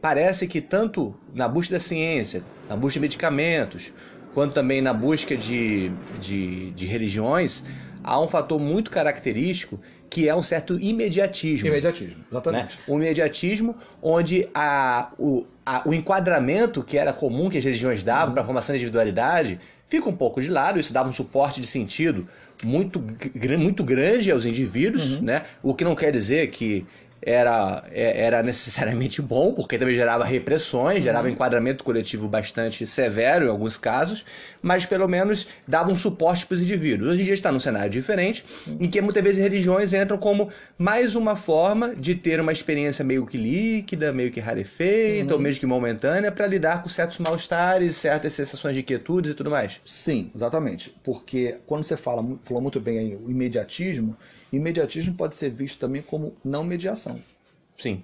[0.00, 3.92] parece que tanto na busca da ciência, na busca de medicamentos,
[4.34, 7.64] quanto também na busca de, de, de religiões,
[8.04, 11.68] há um fator muito característico que é um certo imediatismo.
[11.68, 12.76] Imediatismo, exatamente.
[12.76, 12.82] Né?
[12.88, 18.32] Um imediatismo onde a, o, a, o enquadramento que era comum que as religiões davam
[18.32, 21.66] para a formação da individualidade fica um pouco de lado, isso dava um suporte de
[21.66, 22.26] sentido
[22.64, 23.02] muito,
[23.58, 25.22] muito grande aos indivíduos, uhum.
[25.22, 25.42] né?
[25.62, 26.86] O que não quer dizer que
[27.22, 31.34] era, é, era necessariamente bom, porque também gerava repressões, gerava uhum.
[31.34, 34.24] enquadramento coletivo bastante severo em alguns casos,
[34.62, 37.10] mas pelo menos dava um suporte para os indivíduos.
[37.10, 38.78] Hoje em dia está num cenário diferente, uhum.
[38.80, 43.26] em que muitas vezes religiões entram como mais uma forma de ter uma experiência meio
[43.26, 45.38] que líquida, meio que rarefeita, uhum.
[45.38, 49.50] ou mesmo que momentânea, para lidar com certos mal-estares, certas sensações de quietudes e tudo
[49.50, 49.80] mais.
[49.84, 50.94] Sim, exatamente.
[51.02, 54.16] Porque quando você fala, falou muito bem aí, o imediatismo,
[54.52, 57.20] Imediatismo pode ser visto também como não mediação.
[57.76, 58.02] Sim.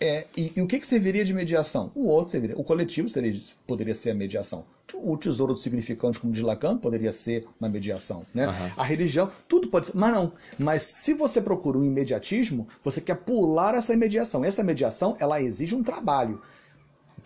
[0.00, 1.90] É, e, e, o que, que serviria de mediação?
[1.94, 2.58] O outro serviria.
[2.58, 4.64] O coletivo seria, poderia ser a mediação.
[4.94, 8.24] O tesouro do significante, como diz Lacan, poderia ser uma mediação.
[8.34, 8.46] Né?
[8.46, 8.70] Uhum.
[8.76, 9.96] A religião, tudo pode ser.
[9.96, 10.32] Mas não.
[10.58, 14.44] Mas se você procura um imediatismo, você quer pular essa mediação.
[14.44, 16.40] Essa mediação, ela exige um trabalho.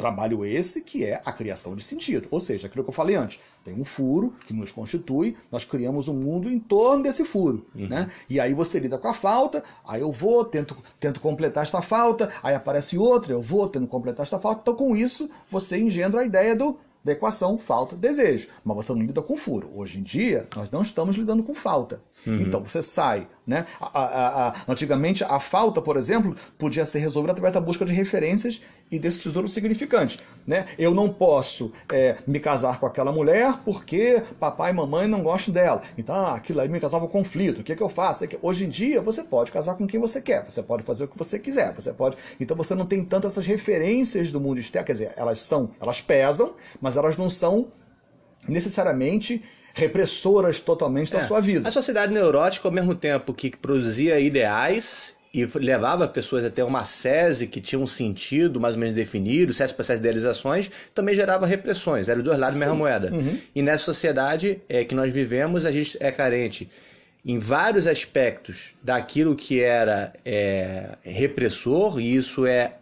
[0.00, 2.26] Trabalho esse que é a criação de sentido.
[2.30, 3.40] Ou seja, aquilo que eu falei antes.
[3.64, 7.66] Tem um furo que nos constitui, nós criamos um mundo em torno desse furo.
[7.74, 7.88] Uhum.
[7.88, 8.10] Né?
[8.28, 12.32] E aí você lida com a falta, aí eu vou, tento, tento completar esta falta,
[12.42, 14.62] aí aparece outra, eu vou, tento completar esta falta.
[14.62, 18.48] Então, com isso, você engendra a ideia do da equação falta-desejo.
[18.64, 19.70] Mas você não lida com furo.
[19.74, 22.02] Hoje em dia, nós não estamos lidando com falta.
[22.26, 22.40] Uhum.
[22.40, 23.26] Então você sai.
[23.50, 23.66] Né?
[23.80, 27.92] A, a, a, antigamente, a falta, por exemplo, podia ser resolvida através da busca de
[27.92, 30.20] referências e desse tesouro significante.
[30.46, 30.66] Né?
[30.78, 35.52] Eu não posso é, me casar com aquela mulher porque papai e mamãe não gostam
[35.52, 35.82] dela.
[35.98, 37.60] Então, ah, aquilo aí me casava com conflito.
[37.60, 38.22] O que, é que eu faço?
[38.22, 40.44] É que hoje em dia, você pode casar com quem você quer.
[40.48, 41.74] Você pode fazer o que você quiser.
[41.74, 42.16] Você pode.
[42.38, 44.86] Então, você não tem tanto essas referências do mundo externo.
[44.86, 47.72] Quer dizer, elas são, elas pesam, mas elas não são
[48.48, 49.42] necessariamente
[49.74, 51.18] repressoras totalmente é.
[51.18, 51.68] da sua vida.
[51.68, 57.46] A sociedade neurótica, ao mesmo tempo que produzia ideais e levava pessoas até uma sese
[57.46, 62.08] que tinha um sentido mais ou menos definido, certos processos de idealizações, também gerava repressões,
[62.08, 63.12] eram dois lados da mesma moeda.
[63.14, 63.38] Uhum.
[63.54, 66.68] E nessa sociedade é, que nós vivemos, a gente é carente
[67.24, 72.72] em vários aspectos daquilo que era é, repressor, e isso é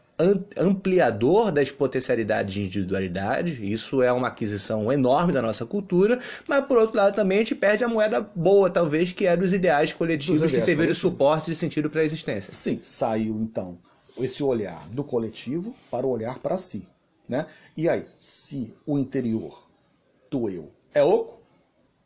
[0.57, 6.77] ampliador das potencialidades de individualidade, isso é uma aquisição enorme da nossa cultura, mas por
[6.77, 10.41] outro lado também a gente perde a moeda boa, talvez, que é dos ideais coletivos
[10.41, 12.53] dos que serviram de suporte de sentido para a existência.
[12.53, 13.79] Sim, saiu então
[14.19, 16.87] esse olhar do coletivo para o olhar para si.
[17.29, 17.47] Né?
[17.77, 19.63] E aí, se o interior
[20.31, 21.38] do eu é oco,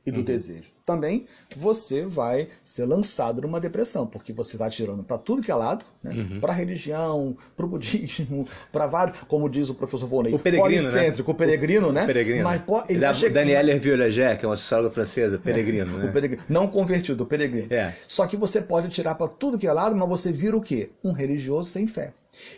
[0.04, 0.24] e do uhum.
[0.24, 0.72] desejo.
[0.84, 5.54] Também você vai ser lançado numa depressão, porque você está tirando para tudo que é
[5.54, 6.12] lado, né?
[6.12, 6.40] Uhum.
[6.40, 11.14] para religião, para o budismo, para vários, como diz o professor Volney, o peregrino, né?
[11.26, 12.02] o peregrino, o, né?
[12.02, 12.44] O peregrino.
[12.44, 13.30] Mas ele da, che...
[13.30, 16.12] Danielle Hervieux-Leger, que é uma socióloga francesa, peregrino, é, né?
[16.12, 16.42] peregrino.
[16.48, 17.72] Não convertido, o peregrino.
[17.72, 17.94] É.
[18.08, 20.90] Só que você pode tirar para tudo que é lado, mas você vira o quê?
[21.04, 22.12] Um religioso sem fé.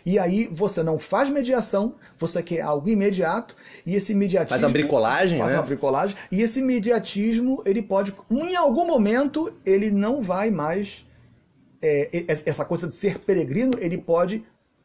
[0.05, 4.49] E aí você não faz mediação, você quer algo imediato, e esse imediatismo...
[4.49, 5.57] Faz uma bricolagem, faz né?
[5.57, 11.05] uma bricolagem, e esse imediatismo, ele pode, em algum momento, ele não vai mais...
[11.81, 14.43] É, essa coisa de ser peregrino, ele pode,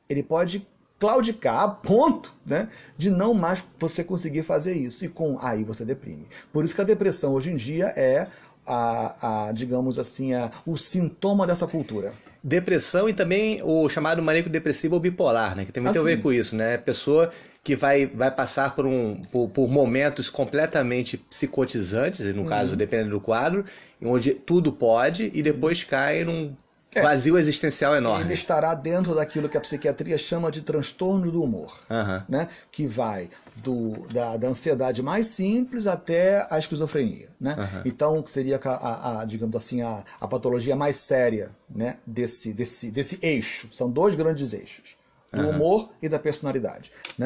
[0.08, 0.66] ele pode
[0.98, 5.04] claudicar a ponto né, de não mais você conseguir fazer isso.
[5.06, 6.26] E com aí você deprime.
[6.52, 8.28] Por isso que a depressão hoje em dia é
[8.66, 12.12] a, a digamos assim, a, o sintoma dessa cultura.
[12.42, 15.64] Depressão e também o chamado maníaco depressivo ou bipolar, né?
[15.64, 16.06] Que tem muito assim.
[16.06, 16.78] a ver com isso, né?
[16.78, 17.30] Pessoa
[17.62, 22.48] que vai, vai passar por, um, por, por momentos completamente psicotizantes, e no uhum.
[22.48, 23.64] caso, dependendo do quadro,
[24.02, 26.56] onde tudo pode, e depois cai num
[26.94, 27.02] é.
[27.02, 28.24] Vazio existencial enorme.
[28.24, 32.22] Ele estará dentro daquilo que a psiquiatria chama de transtorno do humor, uhum.
[32.28, 32.48] né?
[32.72, 37.28] que vai do, da, da, ansiedade mais simples até a esquizofrenia.
[37.40, 37.54] Né?
[37.56, 37.82] Uhum.
[37.84, 41.98] Então, seria, a, a, digamos assim, a, a patologia mais séria né?
[42.04, 43.68] desse, desse, desse eixo.
[43.72, 44.96] São dois grandes eixos,
[45.32, 45.50] do uhum.
[45.50, 46.90] humor e da personalidade.
[47.16, 47.24] Né?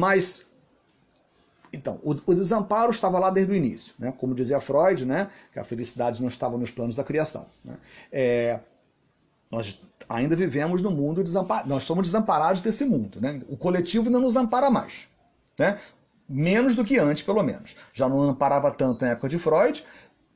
[0.00, 0.50] Mas,
[1.70, 4.12] então, o, o, desamparo estava lá desde o início, né?
[4.16, 5.30] como dizia Freud, né?
[5.52, 7.46] que a felicidade não estava nos planos da criação.
[7.62, 7.76] Né?
[8.10, 8.60] É,
[9.50, 13.20] nós ainda vivemos no mundo desamparado, nós somos desamparados desse mundo.
[13.20, 13.42] Né?
[13.50, 15.06] O coletivo não nos ampara mais.
[15.58, 15.78] Né?
[16.26, 17.76] Menos do que antes, pelo menos.
[17.92, 19.84] Já não amparava tanto na época de Freud,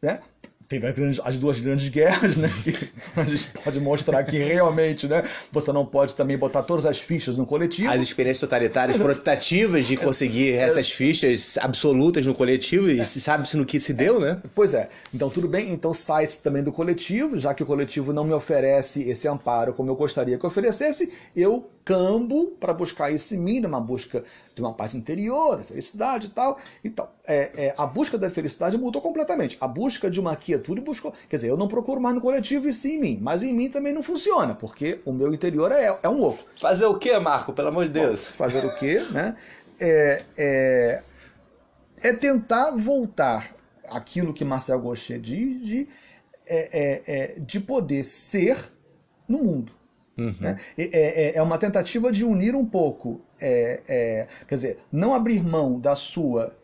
[0.02, 0.20] né?
[0.68, 0.86] Teve
[1.24, 2.50] as duas grandes guerras, né?
[2.62, 2.74] Que
[3.20, 5.22] a gente pode mostrar que realmente, né?
[5.52, 7.90] Você não pode também botar todas as fichas no coletivo.
[7.90, 13.64] As experiências totalitárias foram tentativas de conseguir essas fichas absolutas no coletivo e sabe-se no
[13.64, 14.40] que se deu, né?
[14.54, 14.88] Pois é.
[15.12, 15.72] Então tudo bem.
[15.72, 19.90] Então sites também do coletivo, já que o coletivo não me oferece esse amparo como
[19.90, 24.72] eu gostaria que oferecesse, eu cambo para buscar isso em mim, numa busca de uma
[24.72, 26.58] paz interior, da felicidade e tal.
[26.82, 29.58] Então, é, é, a busca da felicidade mudou completamente.
[29.60, 31.12] A busca de uma quietude buscou.
[31.28, 33.18] Quer dizer, eu não procuro mais no coletivo e sim em mim.
[33.20, 36.44] Mas em mim também não funciona, porque o meu interior é, é um outro.
[36.60, 37.52] Fazer o que, Marco?
[37.52, 38.28] Pelo amor de Deus.
[38.30, 39.36] Bom, fazer o quê, né?
[39.78, 41.02] É, é,
[42.00, 43.54] é tentar voltar
[43.88, 45.88] aquilo que Marcel Gaucher diz de,
[46.46, 48.56] é, é, é, de poder ser
[49.28, 49.72] no mundo.
[50.16, 50.34] Uhum.
[50.40, 50.58] Né?
[50.78, 55.42] É, é, é, uma tentativa de unir um pouco, é, é, quer dizer, não abrir
[55.42, 56.54] mão da sua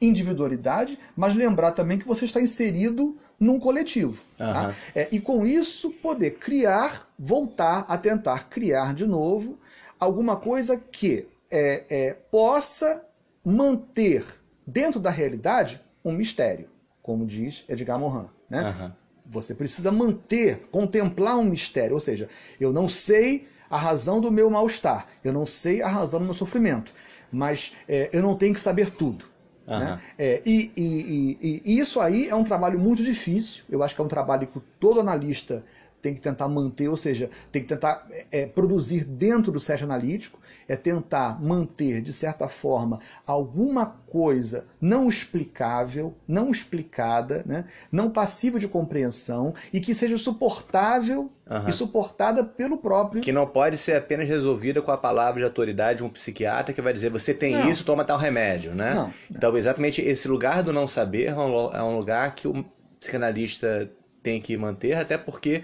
[0.00, 4.18] individualidade, mas lembrar também que você está inserido num coletivo.
[4.38, 4.52] Uhum.
[4.52, 4.74] Tá?
[4.94, 9.58] É, e com isso poder criar, voltar a tentar criar de novo
[9.98, 13.04] alguma coisa que é, possa
[13.44, 14.24] manter
[14.66, 16.68] dentro da realidade um mistério,
[17.02, 18.28] como diz Edgar Morin.
[18.48, 18.62] Né?
[18.62, 18.92] Uhum.
[19.26, 21.94] Você precisa manter, contemplar um mistério.
[21.94, 22.28] Ou seja,
[22.60, 26.34] eu não sei a razão do meu mal-estar, eu não sei a razão do meu
[26.34, 26.92] sofrimento,
[27.32, 29.24] mas é, eu não tenho que saber tudo.
[29.66, 29.78] Uhum.
[29.78, 30.00] Né?
[30.18, 33.64] É, e, e, e, e, isso aí é um trabalho muito difícil.
[33.68, 35.64] Eu acho que é um trabalho que todo analista
[36.04, 40.38] tem que tentar manter, ou seja, tem que tentar é, produzir dentro do set analítico
[40.68, 47.64] é tentar manter, de certa forma, alguma coisa não explicável, não explicada, né?
[47.90, 51.68] não passível de compreensão e que seja suportável uhum.
[51.68, 53.22] e suportada pelo próprio.
[53.22, 56.82] Que não pode ser apenas resolvida com a palavra de autoridade de um psiquiatra que
[56.82, 57.68] vai dizer você tem não.
[57.68, 58.74] isso, toma tal remédio.
[58.74, 58.94] Né?
[58.94, 59.14] Não, não.
[59.30, 62.64] Então, exatamente esse lugar do não saber é um é lugar que o
[63.00, 63.90] psicanalista
[64.24, 65.62] tem que manter, até porque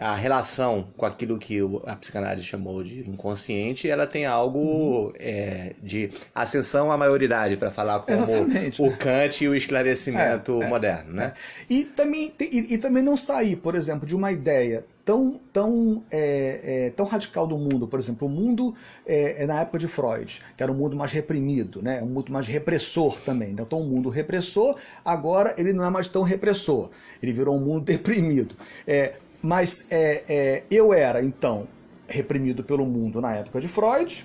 [0.00, 5.12] a relação com aquilo que a psicanálise chamou de inconsciente, ela tem algo uhum.
[5.18, 8.80] é, de ascensão à maioridade, para falar como Exatamente.
[8.80, 11.12] o Kant e o esclarecimento é, é, moderno.
[11.12, 11.32] Né?
[11.34, 11.72] É.
[11.72, 16.60] E, também, e, e, também não sair, por exemplo, de uma ideia tão, tão, é,
[16.62, 18.74] é, tão radical do mundo, por exemplo, o mundo
[19.06, 22.02] é, na época de Freud, que era um mundo mais reprimido, né?
[22.02, 23.52] um mundo mais repressor também.
[23.52, 26.90] Então, um mundo repressor, agora ele não é mais tão repressor,
[27.22, 28.54] ele virou um mundo deprimido.
[28.86, 31.66] É, mas é, é, eu era, então,
[32.08, 34.24] reprimido pelo mundo na época de Freud.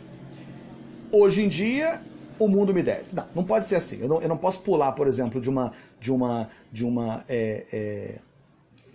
[1.11, 2.01] Hoje em dia,
[2.39, 3.05] o mundo me deve.
[3.14, 4.01] Não, não pode ser assim.
[4.01, 7.66] Eu não, eu não posso pular, por exemplo, de uma de uma de uma é,
[7.72, 8.20] é,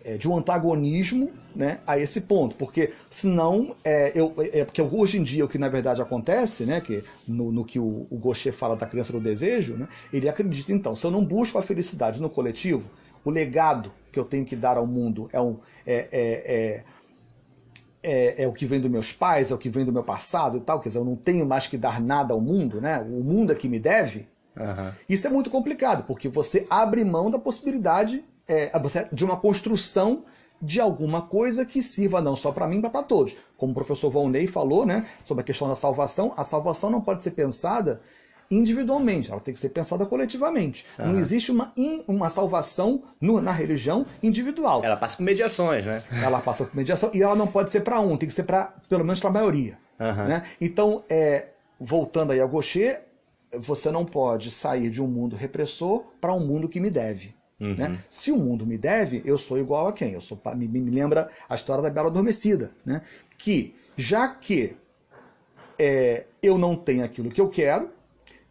[0.05, 5.19] é de um antagonismo, né, a esse ponto, porque senão é, eu é porque hoje
[5.19, 8.53] em dia o que na verdade acontece, né, que no, no que o, o Gaucher
[8.53, 12.21] fala da criança do desejo, né, ele acredita então, se eu não busco a felicidade
[12.21, 12.85] no coletivo,
[13.25, 16.85] o legado que eu tenho que dar ao mundo é, um, é, é,
[18.03, 20.57] é, é, o que vem dos meus pais, é o que vem do meu passado
[20.57, 23.01] e tal, quer dizer, eu não tenho mais que dar nada ao mundo, né?
[23.01, 24.29] O mundo é que me deve.
[24.57, 24.93] Uhum.
[25.09, 28.73] Isso é muito complicado, porque você abre mão da possibilidade é,
[29.13, 30.25] de uma construção
[30.61, 33.37] de alguma coisa que sirva não só para mim, mas para todos.
[33.57, 37.23] Como o professor Volney falou, né, sobre a questão da salvação, a salvação não pode
[37.23, 38.01] ser pensada
[38.51, 40.87] individualmente, ela tem que ser pensada coletivamente.
[40.99, 41.13] Uhum.
[41.13, 41.73] Não existe uma,
[42.07, 44.83] uma salvação no, na religião individual.
[44.85, 46.03] Ela passa por mediações, né?
[46.23, 48.75] Ela passa por mediação e ela não pode ser para um, tem que ser para
[48.89, 49.79] pelo menos para a maioria.
[50.01, 50.29] Uhum.
[50.29, 50.43] Né?
[50.61, 53.03] Então, é, voltando aí a Gaucher,
[53.57, 57.35] você não pode sair de um mundo repressor para um mundo que me deve.
[57.61, 57.75] Uhum.
[57.75, 57.99] Né?
[58.09, 60.13] Se o mundo me deve, eu sou igual a quem?
[60.13, 63.03] Eu sou me, me lembra a história da Bela Adormecida, né?
[63.37, 64.77] que já que
[65.79, 67.91] é, eu não tenho aquilo que eu quero,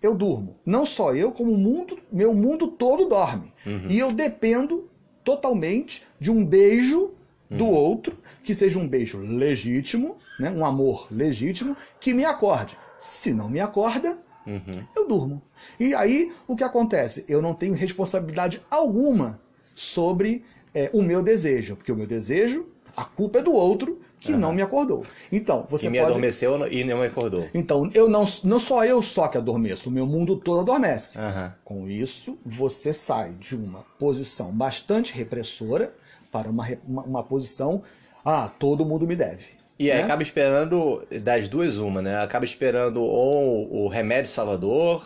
[0.02, 0.58] eu durmo.
[0.66, 3.54] Não só eu, como o mundo, meu mundo todo dorme.
[3.66, 3.88] Uhum.
[3.90, 4.90] E eu dependo
[5.24, 7.12] totalmente de um beijo
[7.50, 7.72] do uhum.
[7.72, 12.78] outro, que seja um beijo legítimo, né, um amor legítimo, que me acorde.
[13.00, 14.86] Se não me acorda, uhum.
[14.96, 15.42] eu durmo.
[15.80, 17.26] E aí o que acontece?
[17.28, 19.42] Eu não tenho responsabilidade alguma
[19.74, 20.44] sobre
[20.74, 24.40] é, o meu desejo, porque o meu desejo, a culpa é do outro que uhum.
[24.40, 25.06] não me acordou.
[25.32, 26.10] Então, você que me pode...
[26.12, 27.48] adormeceu e não me acordou.
[27.54, 31.20] Então, eu não, não só eu só que adormeço, o meu mundo todo adormece.
[31.20, 31.52] Uhum.
[31.64, 35.94] Com isso, você sai de uma posição bastante repressora
[36.32, 37.82] para uma, uma, uma posição,
[38.26, 39.58] ah, todo mundo me deve.
[39.80, 40.04] E aí, né?
[40.04, 42.18] acaba esperando das duas uma, né?
[42.18, 45.06] Acaba esperando ou o remédio salvador,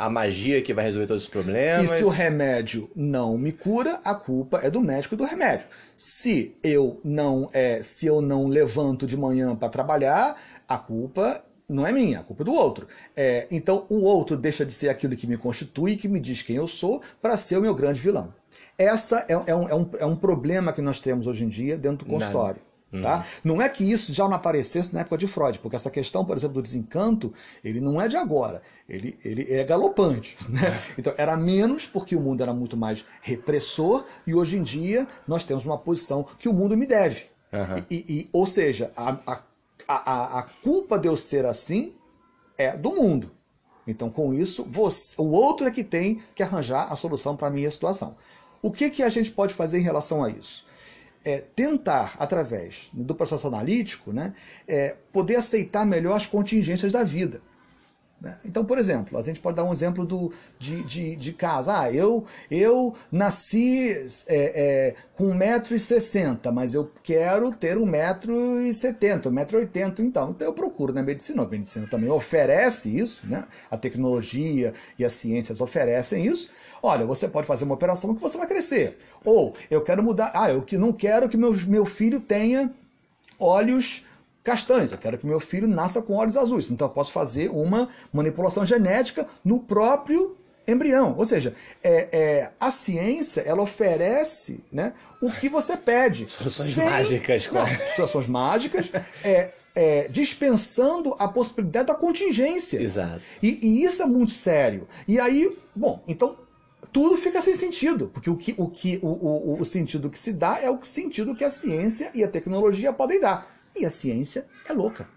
[0.00, 1.90] a magia que vai resolver todos os problemas.
[1.90, 5.66] E se o remédio não me cura, a culpa é do médico do remédio.
[5.94, 11.86] Se eu não é, se eu não levanto de manhã para trabalhar, a culpa não
[11.86, 12.88] é minha, a culpa é do outro.
[13.14, 16.56] É, então o outro deixa de ser aquilo que me constitui, que me diz quem
[16.56, 18.32] eu sou, para ser o meu grande vilão.
[18.78, 21.76] Essa é, é, um, é, um, é um problema que nós temos hoje em dia
[21.76, 22.62] dentro do consultório.
[22.90, 23.18] Tá?
[23.18, 23.54] Uhum.
[23.54, 26.36] Não é que isso já não aparecesse na época de Freud, porque essa questão, por
[26.36, 27.32] exemplo, do desencanto,
[27.62, 30.36] ele não é de agora, ele, ele é galopante.
[30.50, 30.82] Né?
[30.98, 35.44] Então era menos porque o mundo era muito mais repressor e hoje em dia nós
[35.44, 37.26] temos uma posição que o mundo me deve.
[37.52, 37.84] Uhum.
[37.88, 39.40] E, e, ou seja, a, a,
[39.86, 41.94] a, a culpa de eu ser assim
[42.58, 43.30] é do mundo.
[43.86, 47.50] Então, com isso, você, o outro é que tem que arranjar a solução para a
[47.50, 48.16] minha situação.
[48.60, 50.66] O que, que a gente pode fazer em relação a isso?
[51.24, 54.34] É, tentar, através do processo analítico, né,
[54.66, 57.42] é, poder aceitar melhor as contingências da vida.
[58.20, 58.36] Né?
[58.44, 61.70] Então, por exemplo, a gente pode dar um exemplo do, de, de, de caso.
[61.70, 63.90] Ah, eu, eu nasci
[64.26, 70.00] é, é, com 1,60m, mas eu quero ter 1,70m, 1,80m.
[70.00, 71.42] Então, então eu procuro na medicina.
[71.42, 73.44] A medicina também oferece isso, né?
[73.70, 76.50] a tecnologia e as ciências oferecem isso.
[76.82, 78.98] Olha, você pode fazer uma operação que você vai crescer.
[79.24, 80.30] Ou eu quero mudar.
[80.34, 82.70] Ah, eu que não quero que meu, meu filho tenha
[83.38, 84.04] olhos
[84.42, 84.92] castanhos.
[84.92, 86.70] Eu quero que meu filho nasça com olhos azuis.
[86.70, 90.36] Então eu posso fazer uma manipulação genética no próprio
[90.66, 91.14] embrião.
[91.16, 96.28] Ou seja, é, é, a ciência ela oferece né, o que você pede.
[96.30, 96.84] Soluções sem...
[96.88, 97.50] mágicas.
[97.50, 97.66] Não,
[97.96, 98.90] soluções mágicas.
[99.24, 102.82] É, é, dispensando a possibilidade da contingência.
[102.82, 103.20] Exato.
[103.42, 104.88] E, e, isso é muito sério.
[105.06, 106.36] E aí, bom, então
[106.92, 110.32] tudo fica sem sentido, porque o, que, o, que, o, o, o sentido que se
[110.32, 113.59] dá é o sentido que a ciência e a tecnologia podem dar.
[113.76, 115.08] E a ciência é louca.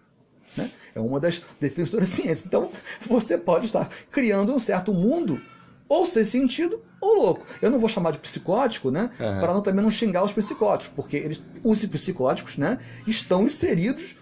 [0.56, 0.70] Né?
[0.95, 2.45] É uma das definições da ciência.
[2.47, 2.70] Então,
[3.08, 5.41] você pode estar criando um certo mundo,
[5.89, 7.45] ou ser sentido, ou louco.
[7.62, 9.10] Eu não vou chamar de psicótico, né?
[9.20, 9.39] Uhum.
[9.39, 14.16] Para não, também não xingar os psicóticos, porque eles, os psicóticos né, estão inseridos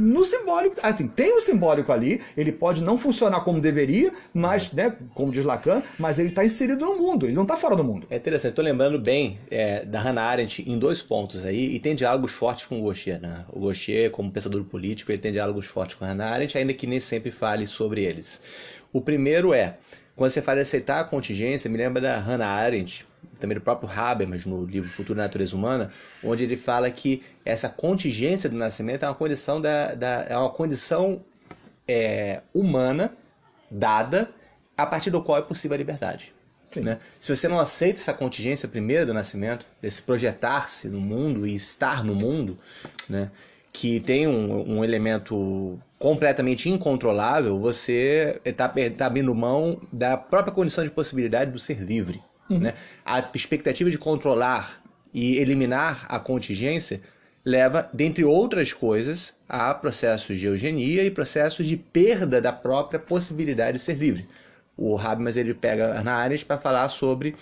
[0.00, 0.76] no simbólico.
[0.82, 5.44] Assim, tem o simbólico ali, ele pode não funcionar como deveria, mas, né, como diz
[5.44, 8.06] Lacan, mas ele está inserido no mundo, ele não está fora do mundo.
[8.10, 11.94] É interessante, estou lembrando bem é, da Hannah Arendt em dois pontos aí, e tem
[11.94, 13.44] diálogos fortes com o Gaucher, né?
[13.52, 16.86] O Gaucher, como pensador político, ele tem diálogos fortes com a Hannah Arendt, ainda que
[16.86, 18.40] nem sempre fale sobre eles.
[18.92, 19.76] O primeiro é,
[20.16, 23.06] quando você fala de aceitar a contingência, me lembra da Hannah Arendt,
[23.38, 25.90] também do próprio Habermas no livro Futuro da Natureza Humana,
[26.22, 30.50] onde ele fala que essa contingência do nascimento é uma condição, da, da é uma
[30.50, 31.24] condição
[31.86, 33.12] é, humana
[33.70, 34.30] dada
[34.76, 36.32] a partir do qual é possível a liberdade.
[36.76, 36.98] Né?
[37.18, 42.04] Se você não aceita essa contingência primeiro do nascimento, desse projetar-se no mundo e estar
[42.04, 42.56] no mundo,
[43.08, 43.30] né?
[43.72, 50.84] que tem um, um elemento completamente incontrolável, você está tá abrindo mão da própria condição
[50.84, 52.22] de possibilidade do ser livre.
[52.48, 52.58] Uhum.
[52.58, 52.74] Né?
[53.04, 54.80] A expectativa de controlar
[55.12, 57.00] e eliminar a contingência
[57.44, 63.78] leva, dentre outras coisas, a processos de eugenia e processos de perda da própria possibilidade
[63.78, 64.28] de ser livre.
[64.76, 67.34] O Habermas ele pega na Arendt para falar sobre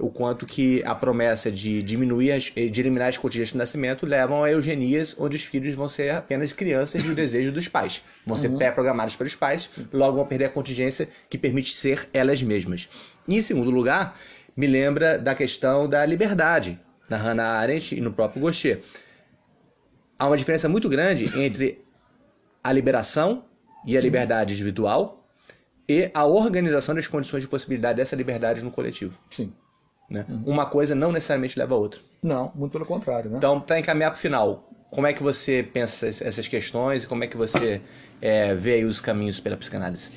[0.00, 4.42] o quanto que a promessa de diminuir, as, de eliminar as contingências de nascimento levam
[4.42, 8.02] a eugenias onde os filhos vão ser apenas crianças do desejo dos pais.
[8.26, 8.56] Vão ser uhum.
[8.56, 12.88] pré-programados pelos pais, logo vão perder a contingência que permite ser elas mesmas.
[13.28, 14.18] E, em segundo lugar,
[14.56, 18.80] me lembra da questão da liberdade, na Hannah Arendt e no próprio Gaucher.
[20.20, 21.82] Há uma diferença muito grande entre
[22.62, 23.42] a liberação
[23.86, 25.26] e a liberdade individual
[25.88, 29.18] e a organização das condições de possibilidade dessa liberdade no coletivo.
[29.30, 29.50] Sim.
[30.10, 30.26] Né?
[30.28, 30.42] Uhum.
[30.44, 32.02] Uma coisa não necessariamente leva a outra.
[32.22, 33.30] Não, muito pelo contrário.
[33.30, 33.38] Né?
[33.38, 37.24] Então, para encaminhar para o final, como é que você pensa essas questões e como
[37.24, 37.80] é que você
[38.20, 40.12] é, vê os caminhos pela psicanálise?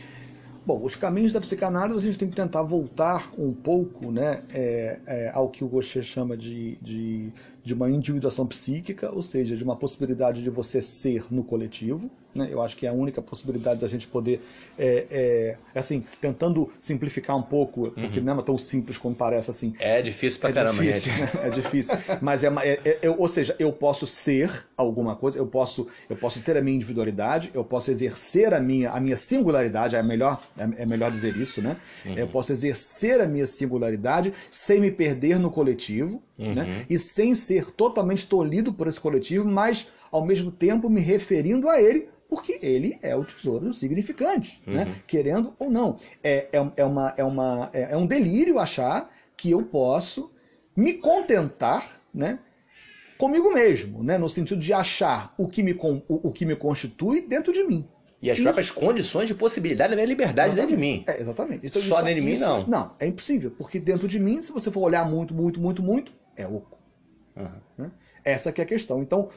[0.65, 4.99] Bom, os caminhos da psicanálise a gente tem que tentar voltar um pouco né, é,
[5.05, 7.31] é, ao que o Gaucher chama de, de,
[7.63, 12.11] de uma individuação psíquica, ou seja, de uma possibilidade de você ser no coletivo.
[12.33, 12.47] Né?
[12.49, 14.41] Eu acho que é a única possibilidade da gente poder,
[14.77, 18.25] é, é, assim, tentando simplificar um pouco, porque uhum.
[18.25, 19.73] não é tão simples como parece assim.
[19.79, 21.37] É difícil pra é caramba, difícil, gente.
[21.43, 21.95] É difícil.
[22.21, 26.41] Mas é, é, é, ou seja, eu posso ser alguma coisa, eu posso, eu posso
[26.41, 30.85] ter a minha individualidade, eu posso exercer a minha, a minha singularidade, é melhor, é,
[30.85, 31.77] melhor dizer isso, né?
[32.05, 32.17] Uhum.
[32.17, 36.47] Eu posso exercer a minha singularidade sem me perder no coletivo, né?
[36.47, 36.53] uhum.
[36.53, 36.85] né?
[36.89, 41.81] E sem ser totalmente tolhido por esse coletivo, mas ao mesmo tempo me referindo a
[41.81, 44.85] ele porque ele é o tesouro significante, né?
[44.85, 44.89] uhum.
[44.89, 44.95] né?
[45.05, 45.99] querendo ou não.
[46.23, 50.33] É, é, é, uma, é, uma, é, é um delírio achar que eu posso
[50.75, 52.39] me contentar né,
[53.19, 57.21] comigo mesmo, né, no sentido de achar o que me, o, o que me constitui
[57.21, 57.87] dentro de mim.
[58.19, 58.45] E as isso.
[58.45, 60.75] próprias condições de possibilidade da minha liberdade exatamente.
[60.75, 61.03] dentro de mim.
[61.07, 61.67] É, exatamente.
[61.67, 62.65] Então, Só isso, dentro de mim, não.
[62.65, 63.51] Não, é impossível.
[63.51, 66.79] Porque dentro de mim, se você for olhar muito, muito, muito, muito, é oco.
[67.35, 67.91] Uhum.
[68.25, 69.03] Essa que é a questão.
[69.03, 69.29] Então,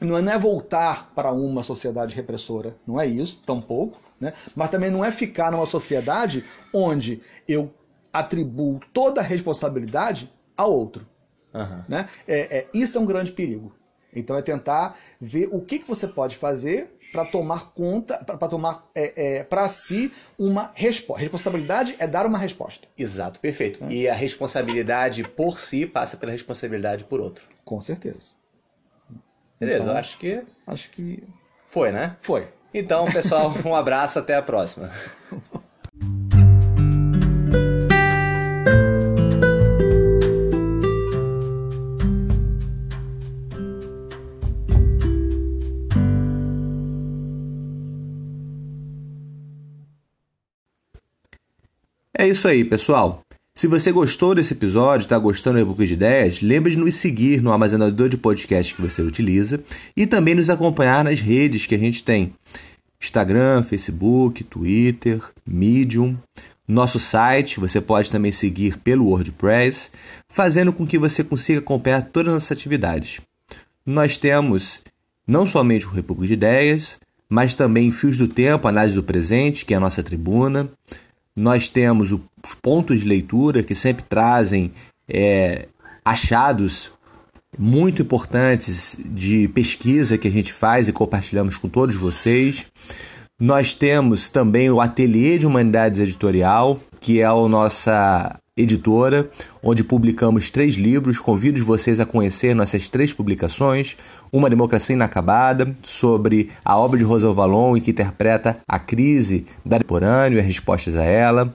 [0.00, 4.32] não é, não é voltar para uma sociedade repressora, não é isso, tampouco, né?
[4.54, 7.72] mas também não é ficar numa sociedade onde eu
[8.12, 11.06] atribuo toda a responsabilidade ao outro.
[11.52, 11.84] Uhum.
[11.88, 12.08] Né?
[12.26, 13.74] É, é, isso é um grande perigo.
[14.14, 18.88] Então é tentar ver o que, que você pode fazer para tomar conta, para tomar
[18.94, 21.22] é, é, para si uma resposta.
[21.22, 22.88] Responsabilidade é dar uma resposta.
[22.98, 23.84] Exato, perfeito.
[23.84, 23.92] É.
[23.92, 27.44] E a responsabilidade por si passa pela responsabilidade por outro.
[27.64, 28.39] Com certeza.
[29.60, 30.42] Beleza, então, acho que.
[30.66, 31.22] Acho que.
[31.66, 32.16] Foi, né?
[32.22, 32.48] Foi.
[32.72, 34.90] Então, pessoal, um abraço, até a próxima.
[52.16, 53.22] É isso aí, pessoal.
[53.60, 57.42] Se você gostou desse episódio, está gostando do Rebook de Ideias, lembre de nos seguir
[57.42, 59.62] no armazenador de podcast que você utiliza
[59.94, 62.32] e também nos acompanhar nas redes que a gente tem:
[62.98, 66.16] Instagram, Facebook, Twitter, Medium.
[66.66, 69.90] Nosso site você pode também seguir pelo WordPress,
[70.26, 73.20] fazendo com que você consiga acompanhar todas as nossas atividades.
[73.84, 74.80] Nós temos
[75.26, 76.98] não somente o República de Ideias,
[77.28, 80.70] mas também Fios do Tempo, Análise do Presente, que é a nossa tribuna.
[81.36, 82.10] Nós temos
[82.44, 84.72] os pontos de leitura que sempre trazem
[85.08, 85.68] é,
[86.04, 86.90] achados
[87.58, 92.66] muito importantes de pesquisa que a gente faz e compartilhamos com todos vocês.
[93.38, 99.30] Nós temos também o Ateliê de Humanidades Editorial, que é a nossa editora,
[99.62, 101.18] onde publicamos três livros.
[101.18, 103.96] Convido vocês a conhecer nossas três publicações:
[104.30, 109.78] Uma Democracia Inacabada, sobre a obra de Rosa Valon e que interpreta a crise da
[109.78, 111.54] contemporânea e as respostas a ela.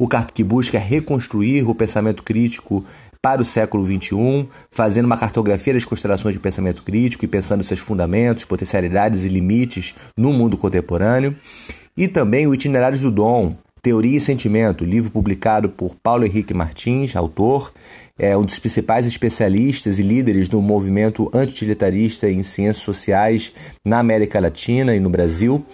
[0.00, 2.82] O Carto que busca reconstruir o pensamento crítico
[3.20, 7.80] para o século XXI, fazendo uma cartografia das constelações de pensamento crítico e pensando seus
[7.80, 11.36] fundamentos, potencialidades e limites no mundo contemporâneo.
[11.94, 17.14] E também o Itinerários do Dom, Teoria e Sentimento, livro publicado por Paulo Henrique Martins,
[17.14, 17.70] autor,
[18.22, 23.50] é um dos principais especialistas e líderes do movimento antitilitarista em ciências sociais
[23.82, 25.64] na América Latina e no Brasil,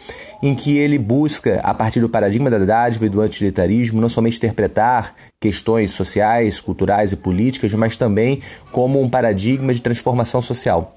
[0.40, 4.36] em que ele busca, a partir do paradigma da dádiva e do antilitarismo, não somente
[4.36, 8.40] interpretar questões sociais, culturais e políticas, mas também
[8.70, 10.96] como um paradigma de transformação social.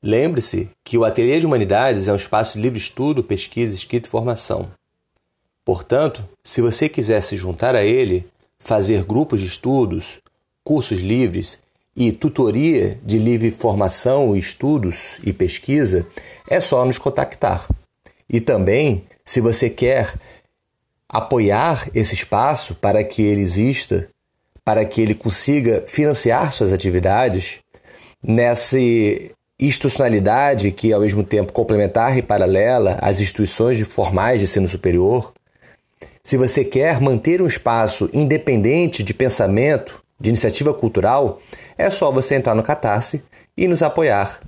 [0.00, 4.10] Lembre-se que o Ateliê de Humanidades é um espaço de livre estudo, pesquisa, escrita e
[4.10, 4.70] formação.
[5.64, 8.24] Portanto, se você quiser se juntar a ele,
[8.60, 10.20] fazer grupos de estudos,
[10.62, 11.58] cursos livres
[11.96, 16.06] e tutoria de livre formação, estudos e pesquisa,
[16.48, 17.66] é só nos contactar.
[18.28, 20.14] E também, se você quer
[21.08, 24.08] apoiar esse espaço para que ele exista,
[24.64, 27.58] para que ele consiga financiar suas atividades,
[28.22, 28.78] nessa
[29.58, 35.32] institucionalidade que ao mesmo tempo complementar e paralela às instituições formais de ensino superior,
[36.30, 41.40] se você quer manter um espaço independente de pensamento, de iniciativa cultural,
[41.76, 43.20] é só você entrar no Catarse
[43.56, 44.40] e nos apoiar.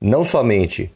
[0.00, 0.90] Não somente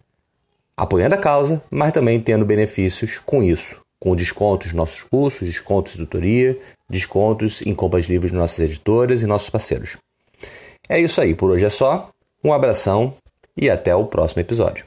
[0.74, 5.92] apoiando a causa, mas também tendo benefícios com isso, com descontos nos nossos cursos, descontos
[5.92, 9.98] de tutoria, descontos em compras livres de nossas editoras e nossos parceiros.
[10.88, 12.08] É isso aí, por hoje é só.
[12.42, 13.12] Um abração
[13.54, 14.86] e até o próximo episódio.